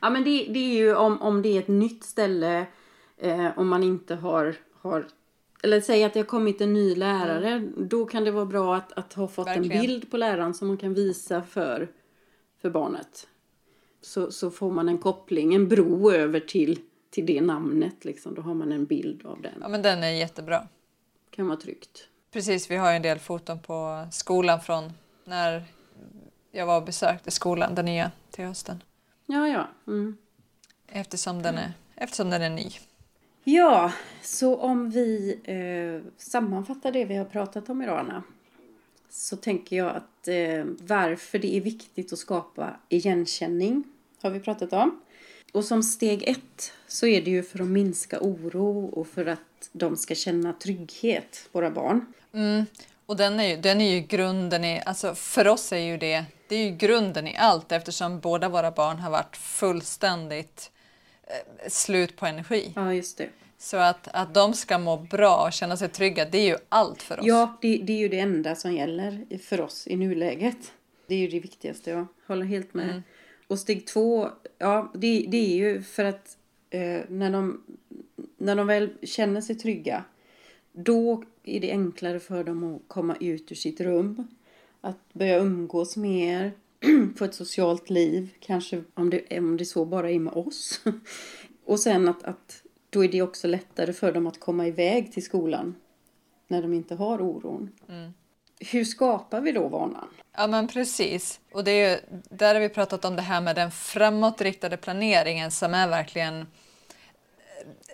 Ja 0.00 0.10
men 0.10 0.24
det, 0.24 0.46
det 0.50 0.58
är 0.58 0.74
ju 0.74 0.94
om, 0.94 1.22
om 1.22 1.42
det 1.42 1.48
är 1.48 1.58
ett 1.58 1.68
nytt 1.68 2.04
ställe, 2.04 2.66
eh, 3.18 3.58
om 3.58 3.68
man 3.68 3.82
inte 3.82 4.14
har, 4.14 4.54
har 4.80 5.06
eller 5.62 5.80
säg 5.80 6.04
att 6.04 6.12
det 6.12 6.20
har 6.20 6.24
kommit 6.24 6.60
en 6.60 6.72
ny 6.72 6.94
lärare, 6.94 7.68
då 7.76 8.06
kan 8.06 8.24
det 8.24 8.30
vara 8.30 8.46
bra 8.46 8.76
att, 8.76 8.92
att 8.92 9.12
ha 9.12 9.28
fått 9.28 9.46
Verkligen. 9.46 9.72
en 9.72 9.86
bild 9.86 10.10
på 10.10 10.16
läraren 10.16 10.54
som 10.54 10.68
man 10.68 10.76
kan 10.76 10.94
visa 10.94 11.42
för, 11.42 11.88
för 12.62 12.70
barnet. 12.70 13.26
Så, 14.00 14.32
så 14.32 14.50
får 14.50 14.70
man 14.70 14.88
en 14.88 14.98
koppling, 14.98 15.54
en 15.54 15.68
bro 15.68 16.12
över 16.12 16.40
till, 16.40 16.78
till 17.10 17.26
det 17.26 17.40
namnet 17.40 18.04
liksom. 18.04 18.34
Då 18.34 18.42
har 18.42 18.54
man 18.54 18.72
en 18.72 18.84
bild 18.84 19.26
av 19.26 19.42
den. 19.42 19.52
Ja 19.60 19.68
men 19.68 19.82
den 19.82 20.02
är 20.02 20.10
jättebra. 20.10 20.68
Kan 21.30 21.46
vara 21.46 21.56
tryggt. 21.56 22.08
Precis, 22.32 22.70
vi 22.70 22.76
har 22.76 22.92
en 22.92 23.02
del 23.02 23.18
foton 23.18 23.58
på 23.58 24.06
skolan 24.12 24.60
från 24.60 24.92
när 25.24 25.64
jag 26.52 26.66
var 26.66 26.76
och 26.76 26.84
besökte 26.86 27.30
skolan, 27.30 27.74
den 27.74 27.84
nya, 27.84 28.10
till 28.30 28.44
hösten. 28.44 28.82
Ja, 29.26 29.48
ja. 29.48 29.68
Mm. 29.86 30.16
Eftersom 30.86 31.42
den 31.42 31.54
är, 31.54 31.72
eftersom 31.94 32.30
den 32.30 32.42
är 32.42 32.50
ny. 32.50 32.70
Ja, 33.44 33.92
så 34.22 34.56
om 34.56 34.90
vi 34.90 35.38
eh, 35.44 36.12
sammanfattar 36.16 36.92
det 36.92 37.04
vi 37.04 37.16
har 37.16 37.24
pratat 37.24 37.68
om 37.70 37.82
idag, 37.82 37.98
Anna, 37.98 38.22
så 39.10 39.36
tänker 39.36 39.76
jag 39.76 39.96
att 39.96 40.28
eh, 40.28 40.64
varför 40.80 41.38
det 41.38 41.56
är 41.56 41.60
viktigt 41.60 42.12
att 42.12 42.18
skapa 42.18 42.76
igenkänning 42.88 43.84
har 44.22 44.30
vi 44.30 44.40
pratat 44.40 44.72
om. 44.72 45.00
Och 45.52 45.64
som 45.64 45.82
steg 45.82 46.22
ett 46.22 46.72
så 46.86 47.06
är 47.06 47.22
det 47.22 47.30
ju 47.30 47.42
för 47.42 47.62
att 47.62 47.68
minska 47.68 48.18
oro 48.20 48.84
och 48.84 49.06
för 49.06 49.26
att 49.26 49.70
de 49.72 49.96
ska 49.96 50.14
känna 50.14 50.52
trygghet, 50.52 51.48
våra 51.52 51.70
barn. 51.70 52.12
Mm. 52.32 52.64
Och 53.06 53.16
den 53.16 53.40
är, 53.40 53.48
ju, 53.48 53.56
den 53.56 53.80
är 53.80 53.94
ju 53.94 54.00
grunden 54.00 54.64
i, 54.64 54.82
alltså 54.86 55.14
för 55.14 55.48
oss 55.48 55.72
är 55.72 55.78
ju 55.78 55.96
det, 55.96 56.24
det 56.48 56.56
är 56.56 56.64
ju 56.64 56.76
grunden 56.76 57.26
i 57.28 57.36
allt 57.36 57.72
eftersom 57.72 58.20
båda 58.20 58.48
våra 58.48 58.70
barn 58.70 58.98
har 58.98 59.10
varit 59.10 59.36
fullständigt 59.36 60.70
eh, 61.22 61.68
slut 61.68 62.16
på 62.16 62.26
energi. 62.26 62.72
Ja, 62.76 62.94
just 62.94 63.18
det. 63.18 63.28
Så 63.58 63.76
att, 63.76 64.08
att 64.12 64.34
de 64.34 64.54
ska 64.54 64.78
må 64.78 64.96
bra 64.96 65.44
och 65.46 65.52
känna 65.52 65.76
sig 65.76 65.88
trygga, 65.88 66.24
det 66.24 66.38
är 66.38 66.46
ju 66.46 66.56
allt 66.68 67.02
för 67.02 67.20
oss. 67.20 67.26
Ja, 67.26 67.58
det, 67.60 67.76
det 67.76 67.92
är 67.92 67.98
ju 67.98 68.08
det 68.08 68.18
enda 68.18 68.54
som 68.54 68.72
gäller 68.72 69.38
för 69.38 69.60
oss 69.60 69.86
i 69.86 69.96
nuläget. 69.96 70.72
Det 71.06 71.14
är 71.14 71.18
ju 71.18 71.28
det 71.28 71.40
viktigaste, 71.40 71.90
jag 71.90 72.06
håller 72.26 72.46
helt 72.46 72.74
med. 72.74 73.02
Och 73.48 73.58
steg 73.58 73.86
två, 73.86 74.30
ja, 74.58 74.92
det, 74.94 75.26
det 75.28 75.36
är 75.36 75.56
ju 75.56 75.82
för 75.82 76.04
att 76.04 76.36
eh, 76.70 77.00
när, 77.08 77.30
de, 77.30 77.62
när 78.38 78.56
de 78.56 78.66
väl 78.66 78.90
känner 79.02 79.40
sig 79.40 79.56
trygga, 79.56 80.04
då 80.76 81.22
är 81.42 81.60
det 81.60 81.70
enklare 81.70 82.20
för 82.20 82.44
dem 82.44 82.74
att 82.74 82.82
komma 82.88 83.16
ut 83.20 83.52
ur 83.52 83.56
sitt 83.56 83.80
rum. 83.80 84.28
Att 84.80 85.12
börja 85.12 85.38
umgås 85.38 85.96
mer, 85.96 86.52
få 87.16 87.24
ett 87.24 87.34
socialt 87.34 87.90
liv, 87.90 88.28
kanske 88.40 88.82
om 88.94 89.10
det, 89.10 89.38
om 89.38 89.56
det 89.56 89.64
så 89.64 89.84
bara 89.84 90.10
är 90.10 90.18
med 90.18 90.32
oss. 90.32 90.80
Och 91.64 91.80
sen 91.80 92.08
att, 92.08 92.22
att 92.22 92.62
då 92.90 93.04
är 93.04 93.08
det 93.08 93.22
också 93.22 93.48
lättare 93.48 93.92
för 93.92 94.12
dem 94.12 94.26
att 94.26 94.40
komma 94.40 94.66
iväg 94.66 95.12
till 95.12 95.24
skolan 95.24 95.74
när 96.48 96.62
de 96.62 96.74
inte 96.74 96.94
har 96.94 97.22
oron. 97.22 97.70
Hur 98.60 98.84
skapar 98.84 99.40
vi 99.40 99.52
då 99.52 99.68
vanan? 99.68 100.08
Ja 100.36 100.46
men 100.46 100.68
precis. 100.68 101.40
Och 101.52 101.64
det 101.64 101.70
är 101.70 102.00
där 102.30 102.54
har 102.54 102.60
vi 102.60 102.68
pratat 102.68 103.04
om 103.04 103.16
det 103.16 103.22
här 103.22 103.40
med 103.40 103.56
den 103.56 103.70
framåtriktade 103.70 104.76
planeringen 104.76 105.50
som 105.50 105.74
är 105.74 105.88
verkligen 105.88 106.46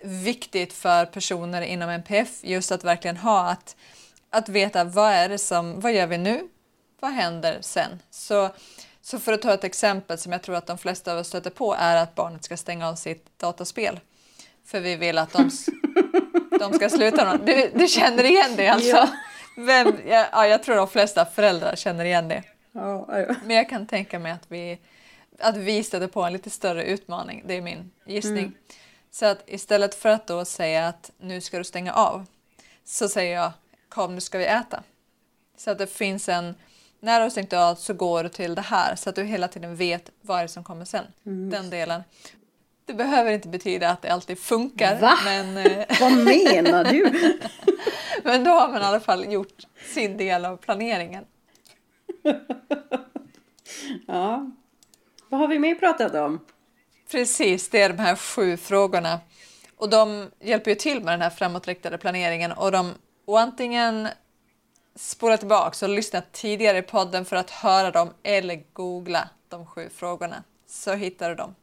viktigt 0.03 0.73
för 0.73 1.05
personer 1.05 1.61
inom 1.61 1.89
NPF. 1.89 2.29
Just 2.41 2.71
att 2.71 2.83
verkligen 2.83 3.17
ha 3.17 3.49
att, 3.49 3.75
att 4.29 4.49
veta 4.49 4.83
vad 4.83 5.11
är 5.11 5.29
det 5.29 5.37
som, 5.37 5.79
vad 5.79 5.93
gör 5.93 6.07
vi 6.07 6.17
nu? 6.17 6.47
Vad 6.99 7.11
händer 7.11 7.57
sen? 7.61 7.99
Så, 8.09 8.49
så 9.01 9.19
för 9.19 9.33
att 9.33 9.41
ta 9.41 9.53
ett 9.53 9.63
exempel 9.63 10.17
som 10.17 10.31
jag 10.31 10.41
tror 10.41 10.55
att 10.55 10.67
de 10.67 10.77
flesta 10.77 11.13
av 11.13 11.19
oss 11.19 11.27
stöter 11.27 11.49
på 11.49 11.75
är 11.79 11.95
att 11.95 12.15
barnet 12.15 12.43
ska 12.43 12.57
stänga 12.57 12.89
av 12.89 12.95
sitt 12.95 13.39
dataspel. 13.39 13.99
För 14.65 14.79
vi 14.79 14.95
vill 14.95 15.17
att 15.17 15.33
de, 15.33 15.49
de 16.59 16.73
ska 16.73 16.89
sluta. 16.89 17.37
Du, 17.37 17.71
du 17.75 17.87
känner 17.87 18.23
igen 18.23 18.51
det 18.55 18.67
alltså? 18.67 18.95
Ja. 18.95 19.09
Vem, 19.57 19.87
ja, 20.07 20.25
ja, 20.31 20.47
jag 20.47 20.63
tror 20.63 20.75
de 20.75 20.87
flesta 20.87 21.25
föräldrar 21.25 21.75
känner 21.75 22.05
igen 22.05 22.27
det. 22.27 22.43
Ja, 22.71 23.07
ja. 23.09 23.35
Men 23.45 23.55
jag 23.55 23.69
kan 23.69 23.87
tänka 23.87 24.19
mig 24.19 24.31
att 24.31 24.45
vi, 24.47 24.79
att 25.39 25.57
vi 25.57 25.83
stöter 25.83 26.07
på 26.07 26.23
en 26.23 26.33
lite 26.33 26.49
större 26.49 26.83
utmaning. 26.83 27.43
Det 27.45 27.53
är 27.53 27.61
min 27.61 27.91
gissning. 28.05 28.53
Så 29.13 29.25
att 29.25 29.43
istället 29.47 29.95
för 29.95 30.09
att 30.09 30.27
då 30.27 30.45
säga 30.45 30.87
att 30.87 31.11
nu 31.17 31.41
ska 31.41 31.57
du 31.57 31.63
stänga 31.63 31.93
av 31.93 32.25
så 32.83 33.09
säger 33.09 33.35
jag 33.35 33.51
kom 33.89 34.15
nu 34.15 34.21
ska 34.21 34.37
vi 34.37 34.45
äta. 34.45 34.83
Så 35.57 35.71
att 35.71 35.77
det 35.77 35.87
finns 35.87 36.29
en, 36.29 36.55
när 36.99 37.19
du 37.19 37.23
har 37.23 37.29
stängt 37.29 37.53
av 37.53 37.75
så 37.75 37.93
går 37.93 38.23
du 38.23 38.29
till 38.29 38.55
det 38.55 38.61
här 38.61 38.95
så 38.95 39.09
att 39.09 39.15
du 39.15 39.23
hela 39.23 39.47
tiden 39.47 39.75
vet 39.75 40.11
vad 40.21 40.37
är 40.37 40.41
det 40.41 40.47
som 40.47 40.63
kommer 40.63 40.85
sen. 40.85 41.05
Den 41.23 41.69
delen. 41.69 42.03
Det 42.85 42.93
behöver 42.93 43.31
inte 43.31 43.47
betyda 43.47 43.89
att 43.89 44.01
det 44.01 44.09
alltid 44.09 44.39
funkar. 44.39 44.99
Va? 44.99 45.13
Men, 45.25 45.57
eh, 45.57 45.85
Vad 45.99 46.11
menar 46.11 46.83
du? 46.83 47.31
men 48.23 48.43
då 48.43 48.51
har 48.51 48.67
man 48.67 48.81
i 48.81 48.85
alla 48.85 48.99
fall 48.99 49.31
gjort 49.31 49.63
sin 49.93 50.17
del 50.17 50.45
av 50.45 50.57
planeringen. 50.57 51.25
Ja. 54.07 54.51
Vad 55.29 55.39
har 55.39 55.47
vi 55.47 55.59
mer 55.59 55.75
pratat 55.75 56.15
om? 56.15 56.39
Precis, 57.13 57.69
det 57.69 57.81
är 57.81 57.89
de 57.89 57.99
här 57.99 58.15
sju 58.15 58.57
frågorna. 58.57 59.19
Och 59.77 59.89
de 59.89 60.31
hjälper 60.39 60.71
ju 60.71 60.75
till 60.75 61.03
med 61.03 61.13
den 61.13 61.21
här 61.21 61.29
framåtriktade 61.29 61.97
planeringen 61.97 62.51
och 62.51 62.71
de 62.71 62.93
och 63.25 63.39
antingen 63.39 64.07
spola 64.95 65.37
tillbaka 65.37 65.85
och 65.85 65.89
lyssna 65.89 66.21
tidigare 66.31 66.77
i 66.77 66.81
podden 66.81 67.25
för 67.25 67.35
att 67.35 67.49
höra 67.49 67.91
dem 67.91 68.09
eller 68.23 68.63
googla 68.73 69.29
de 69.49 69.65
sju 69.65 69.89
frågorna 69.89 70.43
så 70.67 70.93
hittar 70.93 71.29
du 71.29 71.35
dem. 71.35 71.55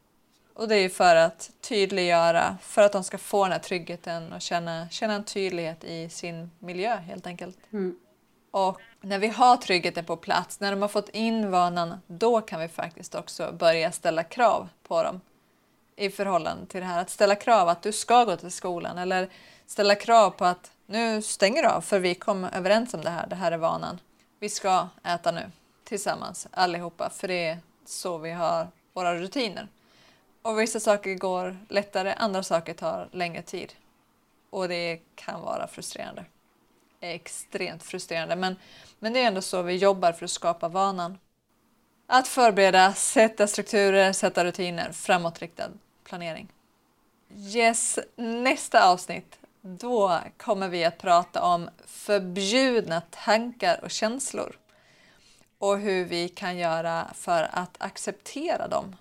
Och 0.55 0.69
det 0.69 0.77
är 0.77 0.81
ju 0.81 0.91
för 0.91 1.17
att 1.17 1.51
tydliggöra, 1.61 2.59
för 2.63 2.83
att 2.83 2.93
de 2.93 3.05
ska 3.05 3.19
få 3.19 3.45
den 3.45 3.53
här 3.53 3.59
tryggheten 3.59 4.33
och 4.33 4.41
känna, 4.41 4.89
känna 4.89 5.15
en 5.15 5.25
tydlighet 5.25 5.85
i 5.85 6.09
sin 6.09 6.51
miljö 6.59 6.97
helt 6.97 7.27
enkelt. 7.27 7.59
Och 8.51 8.81
när 9.01 9.19
vi 9.19 9.29
har 9.29 9.57
tryggheten 9.57 10.05
på 10.05 10.17
plats, 10.17 10.61
när 10.61 10.71
de 10.71 10.83
har 10.83 10.89
fått 10.89 11.09
in 11.09 11.51
vanan, 11.51 12.01
då 12.07 12.41
kan 12.41 12.61
vi 12.61 12.69
faktiskt 12.69 13.15
också 13.15 13.53
börja 13.53 13.93
ställa 13.93 14.25
krav 14.25 14.69
på 14.83 15.03
dem 15.03 15.21
i 16.01 16.11
förhållande 16.11 16.67
till 16.67 16.81
det 16.81 16.87
här. 16.87 17.01
Att 17.01 17.11
ställa 17.11 17.35
krav 17.35 17.69
att 17.69 17.83
du 17.83 17.93
ska 17.93 18.25
gå 18.25 18.37
till 18.37 18.51
skolan 18.51 18.99
eller 18.99 19.29
ställa 19.67 19.95
krav 19.95 20.31
på 20.31 20.45
att 20.45 20.71
nu 20.87 21.23
stänger 21.23 21.63
du 21.63 21.69
av 21.69 21.81
för 21.81 22.01
vi 22.01 22.15
kom 22.15 22.45
överens 22.45 22.95
om 22.95 23.01
det 23.01 23.11
här, 23.11 23.27
det 23.27 23.37
här 23.37 23.53
är 23.53 23.57
vanan. 23.57 24.01
Vi 24.39 24.49
ska 24.49 24.89
äta 25.05 25.31
nu 25.31 25.51
tillsammans 25.85 26.49
allihopa 26.51 27.11
för 27.11 27.29
det 27.29 27.47
är 27.49 27.59
så 27.87 28.19
vi 28.19 28.31
har 28.31 28.69
våra 28.93 29.15
rutiner. 29.15 29.69
Och 30.43 30.61
vissa 30.61 30.81
saker 30.81 31.15
går 31.15 31.57
lättare, 31.69 32.13
andra 32.13 32.43
saker 32.43 32.75
tar 32.75 33.09
längre 33.13 33.43
tid. 33.43 33.73
Och 34.51 34.69
det 34.69 35.01
kan 35.15 35.41
vara 35.41 35.67
frustrerande. 35.67 36.25
Extremt 37.01 37.83
frustrerande. 37.83 38.37
Men, 38.37 38.57
men 38.99 39.13
det 39.13 39.23
är 39.23 39.27
ändå 39.27 39.43
så 39.43 39.63
vi 39.63 39.77
jobbar 39.77 40.13
för 40.13 40.25
att 40.25 40.31
skapa 40.31 40.69
vanan. 40.69 41.19
Att 42.07 42.29
förbereda, 42.29 42.95
sätta 42.95 43.47
strukturer, 43.47 44.13
sätta 44.13 44.45
rutiner, 44.45 44.93
framåtriktad 44.93 45.71
planering. 46.11 46.49
Yes, 47.37 47.99
nästa 48.17 48.89
avsnitt, 48.89 49.39
då 49.61 50.21
kommer 50.37 50.69
vi 50.69 50.85
att 50.85 50.99
prata 50.99 51.43
om 51.43 51.71
förbjudna 51.87 53.03
tankar 53.11 53.81
och 53.83 53.91
känslor 53.91 54.57
och 55.59 55.79
hur 55.79 56.05
vi 56.05 56.29
kan 56.29 56.59
göra 56.59 57.07
för 57.15 57.49
att 57.53 57.77
acceptera 57.79 58.69
dem. 58.69 58.97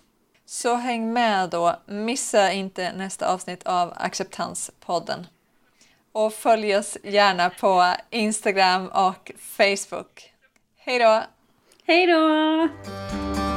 Så 0.45 0.75
häng 0.75 1.13
med 1.13 1.49
då, 1.49 1.75
missa 1.85 2.51
inte 2.51 2.91
nästa 2.91 3.33
avsnitt 3.33 3.63
av 3.63 3.93
Acceptanspodden. 3.95 5.27
Och 6.11 6.33
följ 6.33 6.77
oss 6.77 6.97
gärna 7.03 7.49
på 7.49 7.93
Instagram 8.09 8.87
och 8.87 9.31
Facebook. 9.37 10.33
Hej 10.77 10.99
då! 10.99 11.23
Hej 11.85 12.07
då! 12.07 13.48